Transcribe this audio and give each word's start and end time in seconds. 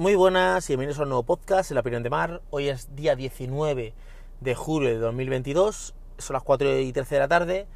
Muy 0.00 0.14
buenas 0.14 0.64
y 0.70 0.72
bienvenidos 0.72 0.98
a 0.98 1.02
un 1.02 1.10
nuevo 1.10 1.24
podcast, 1.24 1.72
La 1.72 1.80
Opinión 1.80 2.02
de 2.02 2.08
Mar. 2.08 2.40
Hoy 2.48 2.70
es 2.70 2.96
día 2.96 3.16
19 3.16 3.92
de 4.40 4.54
julio 4.54 4.88
de 4.88 4.96
2022, 4.96 5.94
son 6.16 6.32
las 6.32 6.42
4 6.42 6.78
y 6.78 6.90
13 6.90 7.16
de 7.16 7.18
la 7.18 7.28
tarde. 7.28 7.66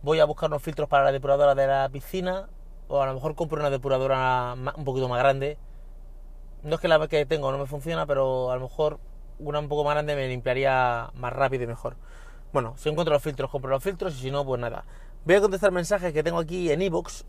Voy 0.00 0.18
a 0.20 0.24
buscar 0.24 0.48
unos 0.48 0.62
filtros 0.62 0.88
para 0.88 1.04
la 1.04 1.12
depuradora 1.12 1.54
de 1.54 1.66
la 1.66 1.86
piscina, 1.90 2.48
o 2.88 3.02
a 3.02 3.06
lo 3.06 3.12
mejor 3.12 3.34
compro 3.34 3.60
una 3.60 3.68
depuradora 3.68 4.54
un 4.74 4.84
poquito 4.86 5.06
más 5.10 5.18
grande. 5.18 5.58
No 6.62 6.76
es 6.76 6.80
que 6.80 6.88
la 6.88 7.08
que 7.08 7.26
tengo 7.26 7.52
no 7.52 7.58
me 7.58 7.66
funciona, 7.66 8.06
pero 8.06 8.50
a 8.50 8.54
lo 8.54 8.62
mejor 8.62 8.98
una 9.38 9.58
un 9.58 9.68
poco 9.68 9.84
más 9.84 9.96
grande 9.96 10.16
me 10.16 10.28
limpiaría 10.28 11.10
más 11.12 11.32
rápido 11.34 11.64
y 11.64 11.66
mejor. 11.66 11.96
Bueno, 12.54 12.72
si 12.78 12.88
encuentro 12.88 13.12
los 13.12 13.22
filtros, 13.22 13.50
compro 13.50 13.68
los 13.68 13.82
filtros 13.82 14.14
y 14.14 14.22
si 14.22 14.30
no, 14.30 14.46
pues 14.46 14.58
nada. 14.58 14.86
Voy 15.26 15.34
a 15.34 15.42
contestar 15.42 15.72
mensajes 15.72 16.14
que 16.14 16.22
tengo 16.22 16.38
aquí 16.38 16.72
en 16.72 16.80
iVoox, 16.80 17.24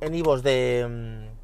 en 0.00 0.14
iVoox 0.14 0.42
de 0.42 0.86
mm, 0.88 1.39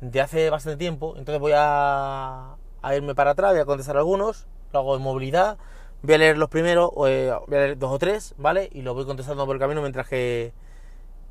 de 0.00 0.20
hace 0.20 0.50
bastante 0.50 0.76
tiempo, 0.76 1.14
entonces 1.16 1.40
voy 1.40 1.52
a, 1.54 2.56
irme 2.94 3.14
para 3.14 3.32
atrás, 3.32 3.52
voy 3.52 3.60
a 3.60 3.64
contestar 3.64 3.96
algunos, 3.96 4.46
lo 4.72 4.80
hago 4.80 4.96
en 4.96 5.02
movilidad, 5.02 5.58
voy 6.02 6.14
a 6.14 6.18
leer 6.18 6.38
los 6.38 6.48
primeros, 6.48 6.90
eh, 7.06 7.34
voy 7.46 7.56
a 7.56 7.60
leer 7.60 7.78
dos 7.78 7.92
o 7.92 7.98
tres, 7.98 8.34
¿vale? 8.38 8.68
Y 8.72 8.82
lo 8.82 8.94
voy 8.94 9.06
contestando 9.06 9.46
por 9.46 9.56
el 9.56 9.60
camino 9.60 9.80
mientras 9.80 10.08
que, 10.08 10.52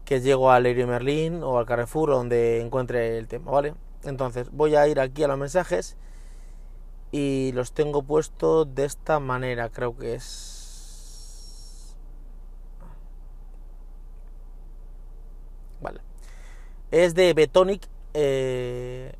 que 0.03 0.21
llego 0.21 0.51
al 0.51 0.63
Leroy 0.63 0.85
Merlin 0.85 1.43
o 1.43 1.57
al 1.57 1.65
Carrefour 1.65 2.09
donde 2.09 2.61
encuentre 2.61 3.17
el 3.17 3.27
tema, 3.27 3.51
¿vale? 3.51 3.73
Entonces 4.03 4.51
voy 4.51 4.75
a 4.75 4.87
ir 4.87 4.99
aquí 4.99 5.23
a 5.23 5.27
los 5.27 5.37
mensajes 5.37 5.97
y 7.11 7.51
los 7.53 7.71
tengo 7.73 8.03
puestos 8.03 8.73
de 8.75 8.85
esta 8.85 9.19
manera, 9.19 9.69
creo 9.69 9.95
que 9.97 10.15
es... 10.15 11.95
Vale. 15.81 16.01
Es 16.91 17.15
de 17.15 17.33
Betonic 17.33 17.87
eh, 18.15 19.13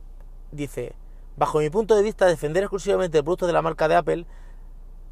dice, 0.52 0.94
bajo 1.36 1.60
mi 1.60 1.70
punto 1.70 1.96
de 1.96 2.02
vista, 2.02 2.26
defender 2.26 2.64
exclusivamente 2.64 3.18
el 3.18 3.24
producto 3.24 3.46
de 3.46 3.54
la 3.54 3.62
marca 3.62 3.88
de 3.88 3.96
Apple, 3.96 4.26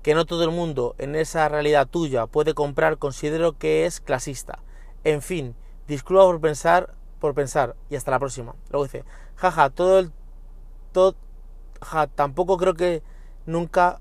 que 0.02 0.16
no 0.16 0.26
todo 0.26 0.44
el 0.44 0.52
mundo 0.52 0.96
en 0.98 1.16
esa 1.16 1.48
realidad 1.50 1.88
tuya 1.88 2.26
puede 2.26 2.54
comprar, 2.54 2.98
considero 2.98 3.58
que 3.58 3.86
es 3.86 4.00
clasista. 4.00 4.60
En 5.04 5.22
fin, 5.22 5.56
disculpa 5.88 6.24
por 6.24 6.42
pensar, 6.42 6.96
por 7.20 7.34
pensar, 7.34 7.76
y 7.90 7.96
hasta 7.96 8.12
la 8.12 8.20
próxima. 8.20 8.56
Luego 8.72 8.86
dice, 8.86 9.04
jaja, 9.36 9.70
todo 9.70 10.00
el... 10.00 10.12
Todo, 10.94 11.16
ja, 11.82 12.08
tampoco 12.08 12.58
creo 12.58 12.76
que 12.76 13.04
nunca 13.46 14.00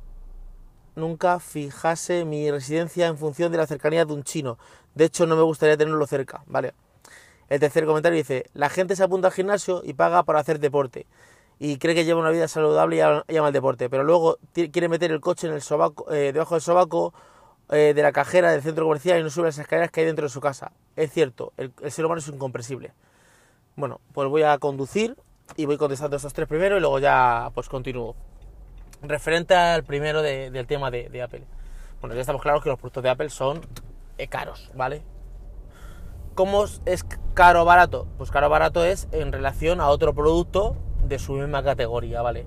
nunca 0.95 1.41
fijase 1.41 2.25
mi 2.25 2.51
residencia 2.51 3.07
en 3.07 3.17
función 3.17 3.51
de 3.51 3.59
la 3.59 3.67
cercanía 3.67 4.05
de 4.05 4.13
un 4.13 4.23
chino. 4.23 4.59
De 4.95 5.07
hecho, 5.07 5.27
no 5.27 5.37
me 5.37 5.43
gustaría 5.43 5.77
tenerlo 5.77 6.07
cerca, 6.07 6.45
¿vale? 6.47 6.75
El 7.49 7.61
tercer 7.61 7.85
comentario 7.87 8.17
dice, 8.17 8.47
la 8.55 8.69
gente 8.69 8.97
se 8.97 9.03
apunta 9.03 9.29
al 9.29 9.35
gimnasio 9.35 9.83
y 9.85 9.93
paga 9.93 10.23
para 10.23 10.41
hacer 10.41 10.59
deporte 10.59 11.07
y 11.65 11.79
cree 11.79 11.95
que 11.95 12.05
lleva 12.05 12.19
una 12.19 12.31
vida 12.31 12.49
saludable 12.49 12.97
y 12.97 13.33
llama 13.33 13.47
al 13.47 13.53
deporte, 13.53 13.89
pero 13.89 14.03
luego 14.03 14.39
quiere 14.53 14.89
meter 14.89 15.13
el 15.13 15.21
coche 15.21 15.47
en 15.47 15.55
el 15.55 15.63
sobaco, 15.63 16.13
eh, 16.13 16.33
debajo 16.33 16.57
del 16.57 16.61
sobaco 16.61 17.15
eh, 17.71 17.93
de 17.95 18.03
la 18.03 18.11
cajera 18.11 18.51
del 18.51 18.63
centro 18.63 18.85
comercial 18.85 19.21
y 19.21 19.23
no 19.23 19.31
sube 19.31 19.47
las 19.47 19.59
escaleras 19.59 19.93
que 19.93 20.01
hay 20.01 20.07
dentro 20.07 20.25
de 20.25 20.29
su 20.29 20.41
casa. 20.41 20.73
Es 20.97 21.13
cierto, 21.13 21.53
el, 21.57 21.73
ser 21.93 22.05
humano 22.05 22.19
es 22.19 22.27
incomprensible. 22.27 22.93
Bueno, 23.77 24.01
pues 24.13 24.29
voy 24.29 24.43
a 24.43 24.59
conducir 24.59 25.17
y 25.57 25.67
voy 25.67 25.77
contestando 25.77 26.17
estos 26.17 26.33
tres 26.33 26.49
primero 26.49 26.77
y 26.77 26.81
luego 26.81 26.99
ya 26.99 27.53
pues 27.55 27.69
continúo. 27.69 28.17
Referente 29.01 29.55
al 29.55 29.85
primero 29.85 30.21
del 30.21 30.67
tema 30.67 30.91
de, 30.91 31.11
de, 31.11 31.23
Apple. 31.23 31.45
Bueno, 32.01 32.17
ya 32.17 32.23
estamos 32.23 32.43
claros 32.43 32.65
que 32.65 32.71
los 32.71 32.79
productos 32.81 33.05
de 33.05 33.09
Apple 33.09 33.31
son 33.31 33.61
eh, 34.19 34.27
caros, 34.27 34.73
¿vale? 34.75 35.03
¿Cómo 36.35 36.65
es 36.87 37.05
caro 37.35 37.63
o 37.63 37.65
barato? 37.65 38.07
Pues 38.17 38.31
caro 38.31 38.47
o 38.47 38.51
barato 38.51 38.85
es 38.85 39.09
en 39.13 39.33
relación 39.33 39.81
a 39.81 39.89
otro 39.89 40.15
producto 40.15 40.77
de 41.07 41.19
su 41.19 41.35
misma 41.35 41.63
categoría, 41.63 42.23
¿vale? 42.23 42.47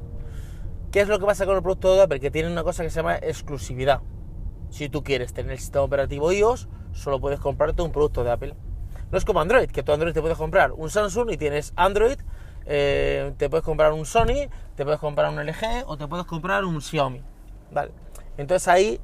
¿Qué 0.92 1.02
es 1.02 1.08
lo 1.08 1.20
que 1.20 1.26
pasa 1.26 1.46
con 1.46 1.56
el 1.56 1.62
producto 1.62 1.94
de 1.94 2.02
Apple? 2.02 2.20
Que 2.20 2.32
tiene 2.32 2.52
una 2.52 2.64
cosa 2.64 2.84
que 2.84 2.90
se 2.90 2.96
llama 2.96 3.18
exclusividad. 3.18 4.02
Si 4.70 4.90
tú 4.90 5.04
quieres 5.04 5.34
tener 5.34 5.52
el 5.52 5.60
sistema 5.60 5.84
operativo 5.84 6.32
iOS, 6.32 6.68
solo 6.94 7.20
puedes 7.20 7.40
comprarte 7.40 7.82
un 7.82 7.92
producto 7.92 8.24
de 8.24 8.32
Apple. 8.32 8.56
No 9.12 9.18
es 9.18 9.26
como 9.26 9.40
Android, 9.40 9.70
que 9.70 9.84
tú 9.84 9.92
Android 9.92 10.14
te 10.14 10.22
puedes 10.22 10.38
comprar 10.38 10.72
un 10.72 10.90
Samsung 10.90 11.30
y 11.32 11.38
tienes 11.38 11.74
Android, 11.76 12.18
eh, 12.66 13.34
te 13.38 13.50
puedes 13.50 13.64
comprar 13.64 13.94
un 13.94 14.06
Sony, 14.06 14.50
te 14.76 14.84
puedes 14.84 15.00
comprar 15.00 15.30
un 15.30 15.40
LG 15.40 15.84
o 15.86 15.98
te 15.98 16.08
puedes 16.08 16.26
comprar 16.26 16.66
un 16.66 16.82
Xiaomi. 16.82 17.22
¿Vale? 17.72 17.92
Entonces 18.38 18.68
ahí 18.68 19.00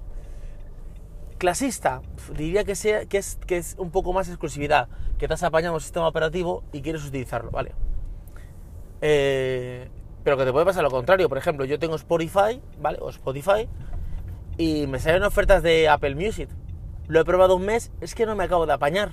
clasista, 1.42 2.04
diría 2.38 2.64
que, 2.64 2.76
sea, 2.76 3.08
que, 3.08 3.18
es, 3.18 3.40
que 3.48 3.58
es 3.58 3.76
un 3.80 3.90
poco 3.90 4.14
más 4.14 4.28
exclusividad, 4.28 4.90
que 5.18 5.28
te 5.28 5.34
has 5.34 5.42
apañado 5.42 5.74
un 5.74 5.82
sistema 5.82 6.08
operativo 6.08 6.64
y 6.72 6.84
quieres 6.84 7.04
utilizarlo, 7.04 7.50
¿vale? 7.50 7.72
Eh, 9.02 9.90
pero 10.24 10.38
que 10.38 10.46
te 10.46 10.52
puede 10.52 10.68
pasar 10.68 10.84
lo 10.84 10.92
contrario, 10.92 11.28
por 11.30 11.40
ejemplo, 11.40 11.66
yo 11.66 11.80
tengo 11.80 11.96
Spotify, 11.96 12.62
¿vale? 12.80 13.00
O 13.02 13.10
Spotify, 13.10 13.68
y 14.60 14.86
me 14.86 15.00
salen 15.00 15.24
ofertas 15.24 15.64
de 15.64 15.90
Apple 15.90 16.14
Music. 16.14 16.48
Lo 17.08 17.20
he 17.20 17.26
probado 17.26 17.56
un 17.56 17.66
mes, 17.66 17.92
es 18.02 18.14
que 18.14 18.28
no 18.28 18.36
me 18.36 18.44
acabo 18.44 18.68
de 18.68 18.74
apañar. 18.74 19.12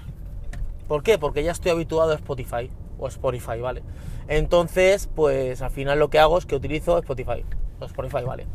¿Por 0.87 1.03
qué? 1.03 1.17
Porque 1.17 1.43
ya 1.43 1.53
estoy 1.53 1.71
habituado 1.71 2.13
a 2.13 2.17
Spotify, 2.17 2.71
o 2.99 3.09
Spotify, 3.09 3.59
¿vale? 3.59 3.83
Entonces, 4.29 5.09
pues 5.17 5.63
al 5.63 5.71
final 5.71 5.99
lo 5.99 6.11
que 6.11 6.19
hago 6.19 6.37
es 6.37 6.45
que 6.45 6.57
utilizo 6.57 6.99
Spotify, 6.99 7.43
o 7.81 7.87
Spotify, 7.87 8.25
¿vale? 8.25 8.47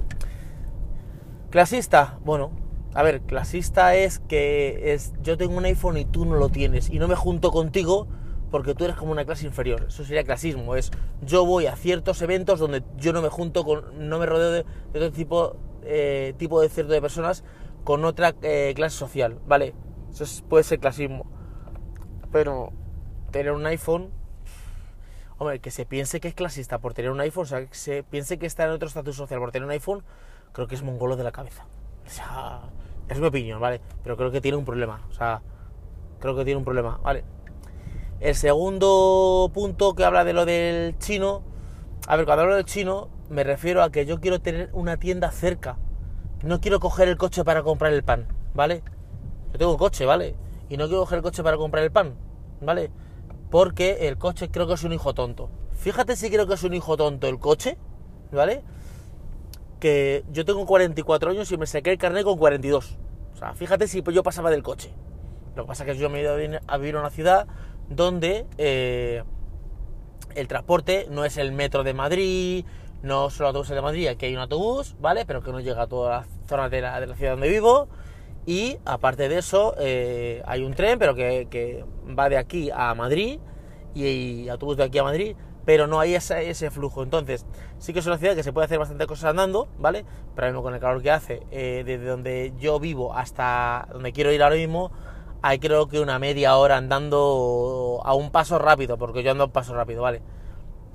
Clasista, 1.49 2.19
bueno, 2.23 2.51
a 2.95 3.03
ver, 3.03 3.21
clasista 3.21 3.95
es 3.95 4.19
que 4.19 4.93
es 4.93 5.13
yo 5.21 5.37
tengo 5.37 5.57
un 5.57 5.65
iPhone 5.65 5.97
y 5.97 6.05
tú 6.05 6.25
no 6.25 6.35
lo 6.35 6.49
tienes 6.49 6.89
y 6.89 6.99
no 6.99 7.07
me 7.07 7.15
junto 7.15 7.51
contigo 7.51 8.07
porque 8.51 8.75
tú 8.75 8.85
eres 8.85 8.95
como 8.95 9.11
una 9.11 9.25
clase 9.25 9.47
inferior. 9.47 9.85
Eso 9.87 10.05
sería 10.05 10.23
clasismo. 10.23 10.75
Es 10.75 10.91
yo 11.23 11.43
voy 11.43 11.65
a 11.65 11.75
ciertos 11.75 12.21
eventos 12.21 12.59
donde 12.59 12.83
yo 12.97 13.11
no 13.11 13.23
me 13.23 13.29
junto 13.29 13.63
con, 13.63 14.07
no 14.07 14.19
me 14.19 14.27
rodeo 14.27 14.51
de, 14.51 14.65
otro 14.89 15.11
tipo, 15.11 15.57
eh, 15.81 16.35
tipo 16.37 16.61
de 16.61 16.69
cierto 16.69 16.93
de 16.93 17.01
personas 17.01 17.43
con 17.83 18.05
otra 18.05 18.35
eh, 18.43 18.73
clase 18.75 18.95
social, 18.95 19.39
¿vale? 19.47 19.73
Eso 20.11 20.25
puede 20.47 20.63
ser 20.63 20.79
clasismo. 20.79 21.25
Pero 22.31 22.71
tener 23.31 23.53
un 23.53 23.65
iPhone, 23.65 24.11
hombre, 25.39 25.59
que 25.59 25.71
se 25.71 25.87
piense 25.87 26.19
que 26.19 26.27
es 26.27 26.35
clasista 26.35 26.77
por 26.77 26.93
tener 26.93 27.09
un 27.09 27.21
iPhone, 27.21 27.45
o 27.45 27.47
sea, 27.47 27.65
que 27.65 27.73
se 27.73 28.03
piense 28.03 28.37
que 28.37 28.45
está 28.45 28.65
en 28.65 28.69
otro 28.69 28.87
estatus 28.87 29.15
social 29.15 29.39
por 29.39 29.51
tener 29.51 29.65
un 29.65 29.71
iPhone, 29.71 30.03
creo 30.51 30.67
que 30.67 30.75
es 30.75 30.83
mongolo 30.83 31.15
de 31.15 31.23
la 31.23 31.31
cabeza. 31.31 31.65
O 32.05 32.09
sea, 32.09 32.61
es 33.09 33.19
mi 33.19 33.27
opinión, 33.27 33.59
¿vale? 33.59 33.81
Pero 34.03 34.17
creo 34.17 34.31
que 34.31 34.41
tiene 34.41 34.57
un 34.57 34.65
problema. 34.65 35.05
O 35.09 35.13
sea, 35.13 35.41
creo 36.19 36.35
que 36.35 36.45
tiene 36.45 36.57
un 36.57 36.65
problema, 36.65 36.99
¿vale? 37.03 37.23
El 38.19 38.35
segundo 38.35 39.51
punto 39.53 39.95
que 39.95 40.05
habla 40.05 40.23
de 40.23 40.33
lo 40.33 40.45
del 40.45 40.97
chino. 40.97 41.43
A 42.07 42.15
ver, 42.15 42.25
cuando 42.25 42.43
hablo 42.43 42.55
del 42.55 42.65
chino, 42.65 43.09
me 43.29 43.43
refiero 43.43 43.83
a 43.83 43.91
que 43.91 44.05
yo 44.05 44.19
quiero 44.19 44.39
tener 44.39 44.69
una 44.73 44.97
tienda 44.97 45.31
cerca. 45.31 45.77
No 46.43 46.61
quiero 46.61 46.79
coger 46.79 47.07
el 47.07 47.17
coche 47.17 47.43
para 47.43 47.63
comprar 47.63 47.93
el 47.93 48.03
pan, 48.03 48.27
¿vale? 48.53 48.83
Yo 49.51 49.59
tengo 49.59 49.71
un 49.71 49.77
coche, 49.77 50.05
¿vale? 50.05 50.35
Y 50.69 50.77
no 50.77 50.87
quiero 50.87 51.01
coger 51.01 51.17
el 51.17 51.23
coche 51.23 51.43
para 51.43 51.57
comprar 51.57 51.83
el 51.83 51.91
pan, 51.91 52.15
¿vale? 52.61 52.91
Porque 53.49 54.07
el 54.07 54.17
coche 54.17 54.49
creo 54.49 54.67
que 54.67 54.73
es 54.73 54.83
un 54.83 54.93
hijo 54.93 55.13
tonto. 55.13 55.49
Fíjate 55.73 56.15
si 56.15 56.29
creo 56.29 56.47
que 56.47 56.53
es 56.53 56.63
un 56.63 56.73
hijo 56.73 56.97
tonto 56.97 57.27
el 57.27 57.39
coche, 57.39 57.77
¿vale? 58.31 58.63
Que 59.83 60.23
yo 60.31 60.45
tengo 60.45 60.65
44 60.65 61.31
años 61.31 61.51
y 61.51 61.57
me 61.57 61.67
saqué 61.67 61.91
el 61.91 61.97
carnet 61.97 62.23
con 62.23 62.37
42. 62.37 62.97
O 63.33 63.35
sea, 63.35 63.53
fíjate 63.53 63.89
si 63.89 64.01
yo 64.01 64.23
pasaba 64.23 64.49
del 64.49 64.63
coche. 64.63 64.93
Lo 65.57 65.63
que 65.63 65.67
pasa 65.67 65.83
es 65.83 65.91
que 65.91 65.97
yo 65.97 66.09
me 66.09 66.19
he 66.19 66.21
ido 66.21 66.33
a 66.67 66.77
vivir 66.77 66.95
a 66.95 67.01
una 67.01 67.09
ciudad 67.09 67.47
donde 67.89 68.45
eh, 68.57 69.23
el 70.35 70.47
transporte 70.47 71.07
no 71.11 71.25
es 71.25 71.35
el 71.35 71.51
metro 71.51 71.83
de 71.83 71.93
Madrid, 71.93 72.65
no 73.01 73.29
solo 73.29 73.47
autobuses 73.47 73.75
de 73.75 73.81
Madrid, 73.81 74.07
aquí 74.07 74.27
hay 74.27 74.35
un 74.35 74.39
autobús, 74.39 74.95
¿vale? 75.01 75.25
Pero 75.25 75.43
que 75.43 75.51
no 75.51 75.59
llega 75.59 75.81
a 75.81 75.87
todas 75.87 76.25
las 76.25 76.47
zonas 76.47 76.71
de 76.71 76.79
la, 76.79 77.01
de 77.01 77.07
la 77.07 77.15
ciudad 77.15 77.33
donde 77.33 77.49
vivo. 77.49 77.89
Y 78.45 78.77
aparte 78.85 79.27
de 79.27 79.37
eso, 79.37 79.75
eh, 79.79 80.41
hay 80.45 80.63
un 80.63 80.75
tren, 80.75 80.97
pero 80.97 81.13
que, 81.13 81.83
va 82.17 82.29
de 82.29 82.37
aquí 82.37 82.69
a 82.73 82.95
Madrid 82.95 83.37
y, 83.93 84.05
y 84.05 84.49
autobús 84.49 84.77
de 84.77 84.85
aquí 84.85 84.97
a 84.99 85.03
Madrid 85.03 85.35
pero 85.65 85.87
no 85.87 85.99
hay 85.99 86.15
ese, 86.15 86.49
ese, 86.49 86.71
flujo. 86.71 87.03
Entonces, 87.03 87.45
sí 87.77 87.93
que 87.93 87.99
es 87.99 88.07
una 88.07 88.17
ciudad 88.17 88.35
que 88.35 88.43
se 88.43 88.53
puede 88.53 88.65
hacer 88.65 88.79
bastante 88.79 89.07
cosas 89.07 89.31
andando, 89.31 89.67
¿vale? 89.77 90.05
Pero 90.35 90.47
mismo 90.47 90.63
con 90.63 90.73
el 90.73 90.79
calor 90.79 91.01
que 91.01 91.11
hace, 91.11 91.43
eh, 91.51 91.83
desde 91.85 92.05
donde 92.05 92.53
yo 92.59 92.79
vivo 92.79 93.13
hasta 93.13 93.87
donde 93.91 94.11
quiero 94.11 94.31
ir 94.31 94.43
ahora 94.43 94.55
mismo, 94.55 94.91
hay 95.41 95.59
creo 95.59 95.87
que 95.87 95.99
una 95.99 96.19
media 96.19 96.55
hora 96.57 96.77
andando 96.77 98.01
a 98.03 98.13
un 98.13 98.31
paso 98.31 98.59
rápido, 98.59 98.97
porque 98.97 99.23
yo 99.23 99.31
ando 99.31 99.43
a 99.43 99.47
un 99.47 99.53
paso 99.53 99.73
rápido, 99.73 100.01
¿vale? 100.01 100.21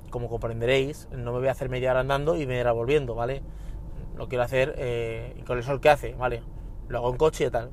Como 0.09 0.27
comprenderéis, 0.27 1.07
no 1.11 1.31
me 1.33 1.39
voy 1.39 1.47
a 1.47 1.51
hacer 1.51 1.69
media 1.69 1.91
hora 1.91 1.99
andando 2.01 2.35
y 2.35 2.47
me 2.47 2.59
irá 2.59 2.71
volviendo, 2.71 3.15
¿vale? 3.15 3.43
Lo 4.15 4.27
quiero 4.27 4.43
hacer 4.43 4.75
eh, 4.77 5.41
con 5.45 5.57
el 5.57 5.63
sol 5.63 5.79
que 5.79 5.89
hace, 5.89 6.13
¿vale? 6.15 6.43
Lo 6.87 6.99
hago 6.99 7.11
en 7.11 7.17
coche 7.17 7.45
y 7.45 7.49
tal. 7.49 7.71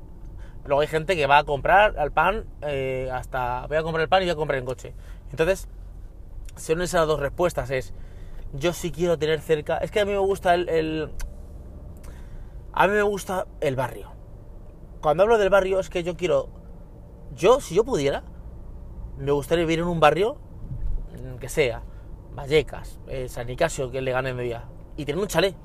Luego 0.65 0.81
hay 0.81 0.87
gente 0.87 1.15
que 1.15 1.27
va 1.27 1.39
a 1.39 1.43
comprar 1.45 1.97
al 1.97 2.11
pan 2.11 2.45
eh, 2.61 3.09
hasta... 3.11 3.65
Voy 3.67 3.77
a 3.77 3.83
comprar 3.83 4.03
el 4.03 4.09
pan 4.09 4.21
y 4.21 4.25
voy 4.25 4.33
a 4.33 4.35
comprar 4.35 4.59
en 4.59 4.65
coche. 4.65 4.93
Entonces, 5.31 5.67
son 6.57 6.81
esas 6.81 7.07
dos 7.07 7.19
respuestas. 7.19 7.69
Es, 7.69 7.93
yo 8.53 8.73
sí 8.73 8.91
quiero 8.91 9.17
tener 9.17 9.41
cerca... 9.41 9.77
Es 9.77 9.91
que 9.91 9.99
a 9.99 10.05
mí 10.05 10.11
me 10.11 10.17
gusta 10.17 10.55
el, 10.55 11.11
A 12.73 12.87
mí 12.87 12.93
me 12.93 13.01
gusta 13.01 13.47
el 13.61 13.75
barrio. 13.75 14.11
Cuando 15.01 15.23
hablo 15.23 15.37
del 15.37 15.49
barrio 15.49 15.79
es 15.79 15.89
que 15.89 16.03
yo 16.03 16.15
quiero... 16.17 16.49
Yo, 17.35 17.59
si 17.59 17.75
yo 17.75 17.83
pudiera, 17.83 18.23
me 19.17 19.31
gustaría 19.31 19.65
vivir 19.65 19.79
en 19.79 19.85
un 19.85 19.99
barrio 19.99 20.37
mm, 21.11 21.37
que 21.37 21.49
sea 21.49 21.83
Vallecas, 22.33 22.99
eh, 23.07 23.27
San 23.27 23.47
Nicasio, 23.47 23.91
que 23.91 24.01
le 24.01 24.11
gane 24.11 24.29
en 24.29 24.37
día, 24.37 24.65
y 24.95 25.05
tienen 25.05 25.21
un 25.21 25.27
chalet, 25.27 25.55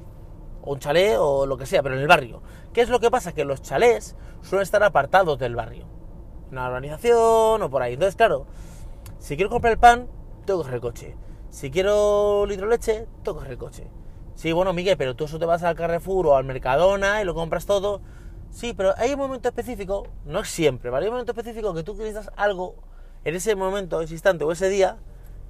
o 0.63 0.73
un 0.73 0.79
chalet 0.79 1.17
o 1.19 1.45
lo 1.47 1.57
que 1.57 1.67
sea, 1.67 1.83
pero 1.83 1.95
en 1.95 2.01
el 2.01 2.09
barrio. 2.09 2.43
¿Qué 2.73 2.81
es 2.81 2.89
lo 2.89 2.99
que 2.99 3.11
pasa? 3.11 3.33
Que 3.33 3.45
los 3.45 3.61
chalés 3.61 4.17
suelen 4.41 4.63
estar 4.63 4.83
apartados 4.83 5.39
del 5.39 5.55
barrio, 5.55 5.87
una 6.51 6.69
urbanización 6.69 7.63
o 7.63 7.71
por 7.71 7.83
ahí. 7.83 7.95
Entonces, 7.95 8.17
claro, 8.17 8.47
si 9.19 9.37
quiero 9.37 9.51
comprar 9.51 9.73
el 9.73 9.79
pan, 9.79 10.09
tengo 10.45 10.61
que 10.61 10.65
coger 10.65 10.75
el 10.75 10.81
coche. 10.81 11.17
Si 11.51 11.71
quiero 11.71 12.47
litro 12.47 12.67
de 12.67 12.73
leche, 12.73 13.07
tengo 13.23 13.39
que 13.39 13.45
coger 13.45 13.53
el 13.53 13.59
coche. 13.59 13.91
Sí, 14.35 14.53
bueno, 14.53 14.73
Miguel, 14.73 14.97
pero 14.97 15.15
tú 15.15 15.25
eso 15.25 15.39
te 15.39 15.47
vas 15.47 15.63
al 15.63 15.75
Carrefour 15.75 16.27
o 16.27 16.37
al 16.37 16.45
Mercadona 16.45 17.21
y 17.21 17.25
lo 17.25 17.35
compras 17.35 17.67
todo. 17.67 18.01
Sí, 18.51 18.75
pero 18.75 18.95
hay 18.97 19.13
un 19.13 19.19
momento 19.19 19.49
específico, 19.49 20.07
no 20.25 20.41
es 20.41 20.49
siempre, 20.49 20.91
¿vale? 20.91 21.05
Hay 21.05 21.09
un 21.09 21.15
momento 21.15 21.33
específico 21.33 21.73
que 21.75 21.83
tú 21.83 21.95
necesitas 21.95 22.31
algo 22.37 22.75
en 23.25 23.35
ese 23.35 23.55
momento, 23.57 24.01
ese 24.01 24.15
instante 24.15 24.45
o 24.45 24.53
ese 24.53 24.69
día, 24.69 24.99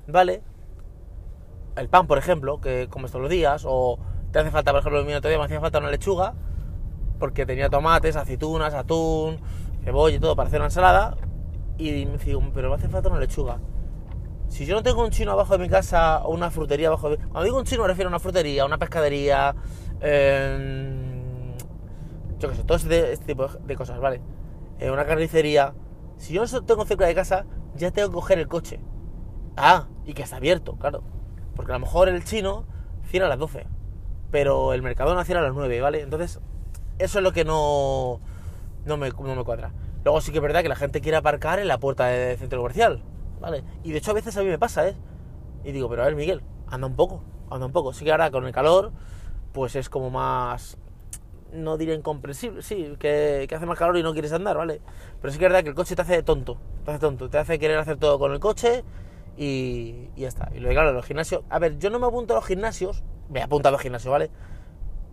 ¿vale? 0.06 0.43
El 1.75 1.88
pan, 1.88 2.06
por 2.06 2.19
ejemplo, 2.19 2.61
que 2.61 2.88
comes 2.88 3.11
todos 3.11 3.23
los 3.23 3.31
días, 3.31 3.65
o 3.67 3.99
te 4.31 4.38
hace 4.38 4.50
falta, 4.50 4.73
por 4.73 4.81
ejemplo, 4.81 5.00
el 5.00 5.17
otro 5.17 5.31
día 5.31 5.38
me 5.38 5.45
hacía 5.45 5.61
falta 5.61 5.79
una 5.79 5.91
lechuga, 5.91 6.35
porque 7.19 7.47
tenía 7.47 7.71
tomates, 7.71 8.15
aceitunas, 8.15 8.75
atún, 8.75 9.41
cebolla 9.85 10.17
y 10.17 10.21
todo 10.21 10.37
para 10.37 10.49
hacer 10.49 10.61
una 10.61 10.67
ensalada, 10.67 11.17
y 11.79 12.06
me 12.06 12.19
digo, 12.19 12.43
pero 12.55 12.69
me 12.69 12.77
hace 12.77 12.88
falta 12.88 13.09
una 13.09 13.21
lechuga. 13.21 13.59
Si 14.52 14.66
yo 14.66 14.75
no 14.75 14.82
tengo 14.82 15.02
un 15.02 15.08
chino 15.08 15.32
abajo 15.32 15.56
de 15.56 15.64
mi 15.64 15.70
casa 15.70 16.19
o 16.25 16.34
una 16.34 16.50
frutería 16.50 16.88
abajo 16.88 17.08
de... 17.08 17.16
Cuando 17.16 17.44
digo 17.44 17.56
un 17.56 17.64
chino 17.64 17.81
me 17.81 17.88
refiero 17.88 18.08
a 18.08 18.10
una 18.10 18.19
frutería, 18.19 18.66
una 18.66 18.76
pescadería, 18.76 19.54
eh, 20.02 21.22
yo 22.38 22.50
qué 22.50 22.56
sé, 22.56 22.64
todo 22.64 22.76
este, 22.76 23.12
este 23.14 23.25
tipo 23.25 23.49
de 23.49 23.76
cosas, 23.76 23.99
¿vale? 23.99 24.20
Eh, 24.78 24.90
una 24.90 25.06
carnicería. 25.06 25.72
Si 26.19 26.34
yo 26.34 26.44
no 26.44 26.64
tengo 26.64 26.84
cerca 26.84 27.06
de 27.06 27.14
casa, 27.14 27.46
ya 27.76 27.93
tengo 27.93 28.10
que 28.10 28.14
coger 28.14 28.38
el 28.40 28.46
coche. 28.46 28.78
Ah, 29.56 29.87
y 30.04 30.12
que 30.12 30.22
está 30.22 30.37
abierto, 30.37 30.76
claro. 30.76 31.02
Porque 31.56 31.72
a 31.72 31.76
lo 31.76 31.81
mejor 31.87 32.10
el 32.10 32.22
chino 32.22 32.66
cierra 33.06 33.28
a 33.28 33.31
las 33.31 33.38
12, 33.38 33.66
pero 34.31 34.75
el 34.75 34.82
Mercadona 34.82 35.25
cierra 35.25 35.40
a 35.40 35.44
las 35.44 35.54
9, 35.54 35.81
¿vale? 35.81 36.02
Entonces, 36.02 36.40
eso 36.99 37.19
es 37.20 37.22
lo 37.22 37.32
que 37.32 37.46
no, 37.46 38.20
no, 38.84 38.99
me, 38.99 39.08
no 39.08 39.34
me 39.34 39.44
cuadra. 39.44 39.72
Luego 40.04 40.20
sí 40.20 40.31
que 40.31 40.38
es 40.38 40.43
verdad 40.43 40.60
que 40.60 40.69
la 40.69 40.76
gente 40.76 41.00
quiere 41.00 41.16
aparcar 41.16 41.58
en 41.58 41.69
la 41.69 41.78
puerta 41.78 42.04
del 42.08 42.37
centro 42.37 42.58
comercial, 42.58 43.02
Y 43.83 43.93
de 43.93 43.99
hecho 43.99 44.11
a 44.11 44.15
veces 44.15 44.37
a 44.37 44.43
mí 44.43 44.49
me 44.49 44.59
pasa, 44.59 44.89
¿eh? 44.89 44.94
Y 45.65 45.73
digo, 45.73 45.89
pero 45.89 46.03
a 46.03 46.06
ver, 46.06 46.17
Miguel, 46.17 46.43
anda 46.67 46.87
un 46.87 46.97
poco, 46.97 47.23
anda 47.50 47.67
un 47.67 47.73
poco. 47.73 47.93
Sí 47.93 48.05
que 48.05 48.12
ahora 48.12 48.31
con 48.31 48.47
el 48.47 48.53
calor, 48.53 48.93
pues 49.53 49.77
es 49.77 49.89
como 49.89 50.11
más, 50.11 50.79
no 51.53 51.77
diré 51.77 51.94
incomprensible, 51.94 52.62
sí, 52.62 52.94
que, 52.99 53.49
hace 53.55 53.67
más 53.67 53.79
calor 53.79 53.97
y 53.99 54.03
no 54.03 54.12
quieres 54.12 54.33
andar, 54.33 54.56
¿vale? 54.56 54.81
Pero 55.21 55.33
sí 55.33 55.39
que 55.39 55.44
es 55.44 55.50
verdad 55.50 55.62
que 55.62 55.71
el 55.71 55.75
coche 55.75 55.94
te 55.94 56.03
hace 56.03 56.23
tonto, 56.23 56.59
te 56.85 56.91
hace 56.91 57.00
tonto, 57.00 57.29
te 57.29 57.39
hace 57.39 57.59
querer 57.59 57.79
hacer 57.79 57.99
todo 57.99 58.19
con 58.19 58.33
el 58.33 58.41
coche 58.41 58.85
y, 59.37 60.09
ya 60.17 60.29
está. 60.29 60.50
Y 60.55 60.61
luego, 60.61 60.75
claro, 60.75 60.93
los 60.93 61.05
gimnasios, 61.05 61.43
a 61.50 61.59
ver, 61.59 61.79
yo 61.79 61.91
no 61.91 61.99
me 61.99 62.06
apunto 62.06 62.35
a 62.35 62.37
los 62.37 62.47
gimnasios, 62.47 63.03
me 63.29 63.41
he 63.41 63.43
apuntado 63.43 63.77
al 63.77 63.83
gimnasio, 63.83 64.11
¿vale? 64.11 64.31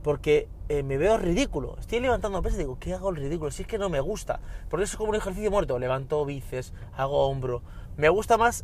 Porque 0.02 0.48
eh, 0.70 0.84
me 0.84 0.98
veo 0.98 1.18
ridículo. 1.18 1.76
Estoy 1.80 2.00
levantando 2.00 2.42
pesas 2.42 2.60
y 2.60 2.62
digo, 2.64 2.78
¿qué 2.80 2.94
hago 2.94 3.10
el 3.10 3.18
ridículo? 3.18 3.52
Si 3.52 3.64
es 3.64 3.68
que 3.68 3.78
no 3.78 3.90
me 3.90 4.00
gusta. 4.00 4.40
Porque 4.70 4.86
eso 4.86 4.94
es 4.94 4.98
como 4.98 5.10
un 5.10 5.16
ejercicio 5.16 5.52
muerto. 5.52 5.78
Levanto 5.78 6.24
bíceps, 6.26 6.74
hago 6.96 7.28
hombro. 7.28 7.64
Me 8.00 8.08
gusta 8.08 8.38
más 8.38 8.64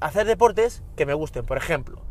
hacer 0.00 0.26
deportes 0.26 0.82
que 0.94 1.06
me 1.06 1.14
gusten. 1.14 1.46
Por 1.46 1.56
ejemplo, 1.56 2.02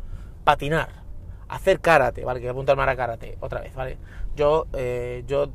patinar 0.42 1.00
hacer 1.46 1.78
karate, 1.80 2.24
¿vale? 2.24 2.40
Que 2.40 2.48
apuntarme 2.48 2.82
a 2.82 2.96
karate, 2.96 3.36
otra 3.40 3.60
vez, 3.60 3.72
¿vale? 3.74 3.98
Yo, 4.34 4.66
eh, 4.72 5.22
yo 5.28 5.50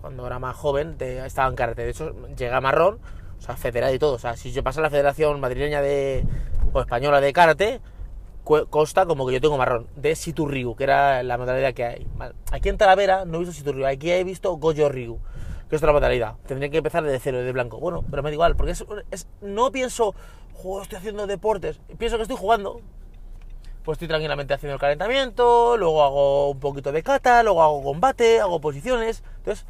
cuando 0.00 0.26
era 0.26 0.38
más 0.38 0.56
joven 0.56 0.96
estaba 1.00 1.48
en 1.48 1.54
karate, 1.54 1.84
de 1.84 1.90
hecho 1.90 2.14
llegué 2.36 2.52
a 2.52 2.60
marrón, 2.62 2.98
o 3.38 3.42
sea, 3.42 3.56
federado 3.56 3.92
y 3.94 3.98
todo, 3.98 4.14
o 4.14 4.18
sea, 4.18 4.36
si 4.36 4.52
yo 4.52 4.62
paso 4.62 4.80
a 4.80 4.82
la 4.82 4.90
Federación 4.90 5.38
Madrileña 5.38 5.82
de, 5.82 6.24
o 6.72 6.80
Española 6.80 7.20
de 7.20 7.32
Karate, 7.32 7.80
consta 8.70 9.06
como 9.06 9.26
que 9.26 9.34
yo 9.34 9.40
tengo 9.40 9.58
marrón, 9.58 9.86
de 9.96 10.14
Situ 10.14 10.46
Ryu, 10.46 10.76
que 10.76 10.84
era 10.84 11.22
la 11.22 11.38
modalidad 11.38 11.74
que 11.74 11.84
hay. 11.84 12.06
Aquí 12.52 12.68
en 12.68 12.78
Talavera 12.78 13.24
no 13.24 13.36
he 13.36 13.40
visto 13.40 13.54
Situ 13.54 13.72
Ryu, 13.72 13.86
aquí 13.86 14.10
he 14.10 14.24
visto 14.24 14.52
Gojo 14.56 14.88
Ryu, 14.88 15.18
que 15.70 15.76
es 15.76 15.82
otra 15.82 15.92
modalidad. 15.92 16.34
Tendría 16.46 16.68
que 16.68 16.78
empezar 16.78 17.04
desde 17.04 17.20
cero, 17.20 17.38
de 17.38 17.52
blanco. 17.52 17.78
Bueno, 17.78 18.04
pero 18.10 18.22
me 18.24 18.30
da 18.30 18.34
igual, 18.34 18.56
porque 18.56 18.72
es, 18.72 18.84
no 19.40 19.70
pienso, 19.70 20.14
juego, 20.52 20.82
estoy 20.82 20.98
haciendo 20.98 21.26
deportes, 21.28 21.80
pienso 21.96 22.16
que 22.16 22.22
estoy 22.22 22.36
jugando, 22.36 22.80
pues 23.84 23.96
estoy 23.96 24.08
tranquilamente 24.08 24.52
haciendo 24.52 24.74
el 24.74 24.80
calentamiento, 24.80 25.76
luego 25.76 26.02
hago 26.02 26.50
un 26.50 26.60
poquito 26.60 26.90
de 26.90 27.04
kata, 27.04 27.44
luego 27.44 27.62
hago 27.62 27.82
combate, 27.84 28.40
hago 28.40 28.60
posiciones. 28.60 29.22
Entonces, 29.38 29.64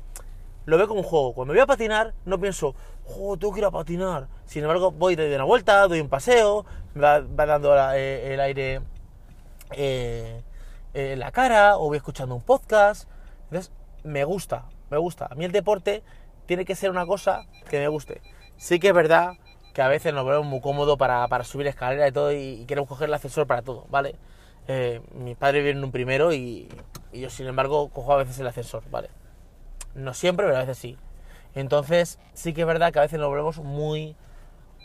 lo 0.64 0.78
veo 0.78 0.88
como 0.88 1.00
un 1.00 1.06
juego. 1.06 1.34
Cuando 1.34 1.52
voy 1.52 1.60
a 1.60 1.66
patinar, 1.66 2.14
no 2.24 2.40
pienso, 2.40 2.74
¡oh, 3.06 3.36
tengo 3.36 3.52
que 3.52 3.60
ir 3.60 3.66
a 3.66 3.70
patinar! 3.70 4.28
Sin 4.46 4.62
embargo, 4.62 4.90
voy 4.90 5.16
de 5.16 5.34
una 5.34 5.44
vuelta, 5.44 5.86
doy 5.86 6.00
un 6.00 6.08
paseo, 6.08 6.64
me 6.94 7.02
va, 7.02 7.20
dando 7.20 7.76
eh, 7.94 8.34
el 8.34 8.40
aire 8.40 8.80
eh, 9.72 10.42
en 10.94 11.20
la 11.20 11.30
cara, 11.30 11.76
o 11.76 11.88
voy 11.88 11.98
escuchando 11.98 12.34
un 12.34 12.42
podcast. 12.42 13.08
Entonces, 13.44 13.70
me 14.02 14.24
gusta, 14.24 14.64
me 14.90 14.98
gusta. 14.98 15.28
A 15.30 15.34
mí 15.34 15.44
el 15.44 15.52
deporte 15.52 16.02
tiene 16.46 16.64
que 16.64 16.74
ser 16.74 16.90
una 16.90 17.06
cosa 17.06 17.46
que 17.68 17.78
me 17.78 17.88
guste. 17.88 18.20
Sí 18.56 18.80
que 18.80 18.88
es 18.88 18.94
verdad 18.94 19.34
que 19.72 19.82
a 19.82 19.88
veces 19.88 20.12
nos 20.12 20.24
volvemos 20.24 20.46
muy 20.46 20.60
cómodos 20.60 20.98
para, 20.98 21.44
subir 21.44 21.66
escaleras 21.66 22.10
y 22.10 22.12
todo 22.12 22.32
y, 22.32 22.64
queremos 22.66 22.88
coger 22.88 23.08
el 23.08 23.14
ascensor 23.14 23.46
para 23.46 23.62
todo, 23.62 23.86
¿vale? 23.88 24.16
Eh, 24.66 25.00
mis 25.14 25.36
padres 25.36 25.62
vienen 25.62 25.78
en 25.78 25.84
un 25.84 25.92
primero 25.92 26.32
y, 26.32 26.68
yo, 27.12 27.30
sin 27.30 27.46
embargo, 27.46 27.88
cojo 27.88 28.12
a 28.12 28.16
veces 28.16 28.38
el 28.40 28.46
ascensor, 28.46 28.82
¿vale? 28.90 29.10
No 29.94 30.12
siempre, 30.14 30.46
pero 30.46 30.56
a 30.56 30.60
veces 30.60 30.78
sí. 30.78 30.96
Entonces, 31.54 32.18
sí 32.34 32.52
que 32.52 32.62
es 32.62 32.66
verdad 32.66 32.92
que 32.92 32.98
a 32.98 33.02
veces 33.02 33.18
nos 33.18 33.28
volvemos 33.28 33.58
muy, 33.58 34.16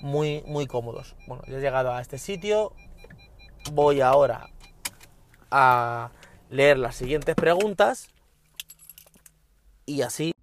muy, 0.01 0.43
muy 0.47 0.67
cómodos. 0.67 1.15
Bueno, 1.27 1.43
ya 1.47 1.57
he 1.57 1.61
llegado 1.61 1.93
a 1.93 2.01
este 2.01 2.17
sitio. 2.17 2.73
Voy 3.71 4.01
ahora 4.01 4.49
a 5.51 6.11
leer 6.49 6.77
las 6.77 6.95
siguientes 6.95 7.35
preguntas 7.35 8.14
y 9.85 10.01
así 10.01 10.35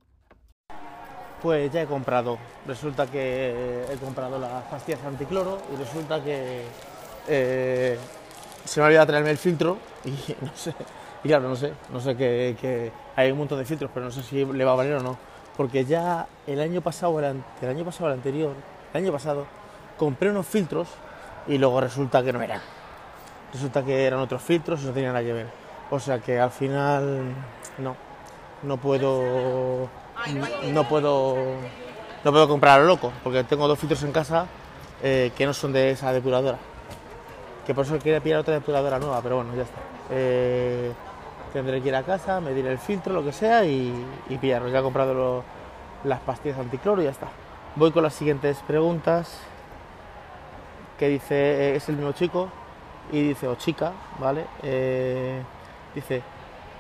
pues 1.43 1.73
ya 1.73 1.83
he 1.83 1.87
comprado. 1.87 2.39
Resulta 2.67 3.07
que 3.07 3.85
he 3.91 3.97
comprado 3.97 4.39
las 4.39 4.63
pastillas 4.65 5.05
anticloro 5.05 5.59
y 5.75 5.77
resulta 5.77 6.23
que 6.23 6.63
eh, 7.27 7.99
se 8.65 8.81
me 8.81 8.85
ha 8.85 8.87
olvidado 8.87 9.09
traerme 9.09 9.31
el 9.31 9.39
filtro 9.39 9.77
y 10.05 10.11
no 10.41 10.53
sé. 10.55 10.73
Y 11.25 11.29
claro, 11.29 11.49
no 11.49 11.57
sé, 11.57 11.73
no 11.93 12.01
sé 12.01 12.17
que, 12.17 12.93
hay 13.15 13.31
un 13.31 13.39
montón 13.39 13.59
de 13.59 13.65
filtros, 13.65 13.91
pero 13.93 14.07
no 14.07 14.13
sé 14.13 14.23
si 14.23 14.45
le 14.45 14.65
va 14.65 14.73
a 14.73 14.77
valer 14.77 14.95
o 14.95 15.03
no. 15.03 15.19
Porque 15.57 15.85
ya 15.85 16.27
el 16.47 16.61
año 16.61 16.81
pasado, 16.81 17.19
el, 17.19 17.43
año 17.69 17.85
pasado, 17.85 18.09
el 18.09 18.15
anterior, 18.15 18.55
el 18.95 19.03
año 19.03 19.13
pasado, 19.13 19.47
compré 19.99 20.31
unos 20.31 20.47
filtros 20.47 20.89
y 21.47 21.59
luego 21.59 21.81
resulta 21.81 22.23
que 22.23 22.33
no 22.33 22.41
eran. 22.41 22.61
Resulta 23.53 23.85
que 23.85 24.07
eran 24.07 24.21
otros 24.21 24.43
filtros 24.43 24.83
y 24.83 24.87
no 24.87 24.93
tenían 24.93 25.13
nada 25.13 25.25
que 25.25 25.33
ver. 25.33 25.47
O 25.91 26.01
sea 26.01 26.21
que 26.21 26.41
al 26.41 26.51
final 26.51 27.35
no, 27.79 27.95
no 28.63 28.77
puedo 28.77 29.89
no 30.73 30.89
puedo 30.89 31.37
no 32.25 32.31
puedo 32.31 32.49
comprar 32.49 32.79
a 32.79 32.83
lo 32.83 32.89
loco, 32.89 33.13
porque 33.25 33.43
tengo 33.45 33.67
dos 33.67 33.79
filtros 33.79 34.03
en 34.05 34.13
casa 34.13 34.47
eh, 35.03 35.33
que 35.37 35.45
no 35.45 35.53
son 35.53 35.73
de 35.73 35.91
esa 35.91 36.13
depuradora. 36.13 36.59
Que 37.67 37.75
por 37.75 37.85
eso 37.85 37.99
quería 37.99 38.21
pillar 38.21 38.41
otra 38.41 38.55
depuradora 38.55 38.99
nueva, 38.99 39.21
pero 39.21 39.37
bueno, 39.37 39.55
ya 39.57 39.63
está. 39.63 39.81
Eh, 40.11 40.93
tendré 41.53 41.83
que 41.83 41.89
ir 41.89 41.97
a 41.97 42.05
casa, 42.05 42.41
medir 42.41 42.67
el 42.67 42.79
filtro, 42.79 43.13
lo 43.13 43.25
que 43.25 43.33
sea, 43.33 43.65
y, 43.65 43.93
y 44.29 44.39
pillarlo. 44.39 44.69
Ya 44.69 44.79
he 44.79 44.83
comprado 44.83 45.43
las 46.05 46.21
pastillas 46.21 46.59
anticloro 46.59 47.03
y 47.03 47.07
ya 47.07 47.11
está. 47.11 47.29
Voy 47.75 47.91
con 47.91 48.05
las 48.05 48.15
siguientes 48.15 48.59
preguntas. 48.67 49.41
Que 50.99 51.09
dice, 51.09 51.35
eh, 51.35 51.77
es 51.77 51.89
el 51.89 51.97
mismo 51.97 52.13
chico, 52.13 52.49
y 53.11 53.29
dice, 53.29 53.49
o 53.49 53.57
chica, 53.57 53.93
¿vale? 54.21 54.45
dice, 55.95 56.23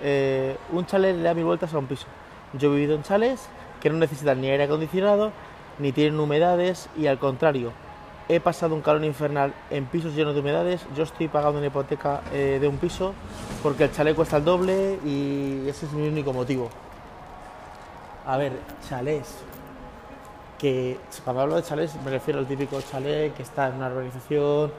un 0.02 0.86
chalet 0.86 1.16
le 1.16 1.22
da 1.22 1.34
mil 1.34 1.44
vueltas 1.44 1.72
a 1.74 1.78
un 1.78 1.86
piso. 1.86 2.06
Yo 2.54 2.70
he 2.70 2.74
vivido 2.74 2.94
en 2.94 3.02
chales 3.02 3.48
que 3.80 3.90
no 3.90 3.96
necesitan 3.96 4.40
ni 4.40 4.48
aire 4.48 4.64
acondicionado, 4.64 5.32
ni 5.78 5.92
tienen 5.92 6.18
humedades 6.20 6.88
y 6.96 7.06
al 7.06 7.18
contrario, 7.18 7.72
he 8.28 8.40
pasado 8.40 8.74
un 8.74 8.80
calor 8.80 9.04
infernal 9.04 9.52
en 9.70 9.86
pisos 9.86 10.14
llenos 10.14 10.34
de 10.34 10.40
humedades. 10.40 10.86
Yo 10.96 11.02
estoy 11.02 11.28
pagando 11.28 11.58
una 11.58 11.66
hipoteca 11.66 12.20
eh, 12.32 12.58
de 12.60 12.68
un 12.68 12.78
piso 12.78 13.14
porque 13.62 13.84
el 13.84 13.92
chalet 13.92 14.14
cuesta 14.14 14.36
el 14.36 14.44
doble 14.44 14.98
y 15.04 15.68
ese 15.68 15.86
es 15.86 15.92
mi 15.92 16.06
único 16.06 16.32
motivo. 16.32 16.70
A 18.26 18.36
ver, 18.36 18.52
chalés. 18.88 19.38
Que 20.58 20.96
cuando 21.24 21.42
hablo 21.42 21.56
de 21.56 21.62
chalés 21.64 21.96
me 22.04 22.10
refiero 22.12 22.38
al 22.38 22.46
típico 22.46 22.80
chalet 22.80 23.34
que 23.34 23.42
está 23.42 23.68
en 23.68 23.74
una 23.74 23.88
urbanización, 23.88 24.72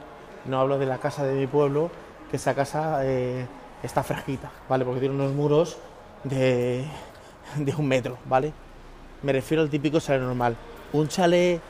no 0.46 0.60
hablo 0.60 0.78
de 0.78 0.86
la 0.86 0.98
casa 1.00 1.26
de 1.26 1.34
mi 1.34 1.48
pueblo, 1.48 1.92
que 2.32 2.38
esa 2.38 2.56
casa 2.56 3.02
eh, 3.04 3.46
está 3.84 4.02
fresquita, 4.02 4.50
¿vale? 4.68 4.86
Porque 4.86 5.02
tiene 5.02 5.16
unos 5.16 5.34
muros 5.34 5.78
de 6.24 6.86
de 7.56 7.74
un 7.76 7.88
metro, 7.88 8.18
¿vale? 8.26 8.54
Me 9.22 9.32
refiero 9.32 9.64
al 9.64 9.70
típico 9.70 10.00
chalet 10.00 10.22
normal. 10.22 10.56
Un 10.92 11.08
chalet 11.08 11.62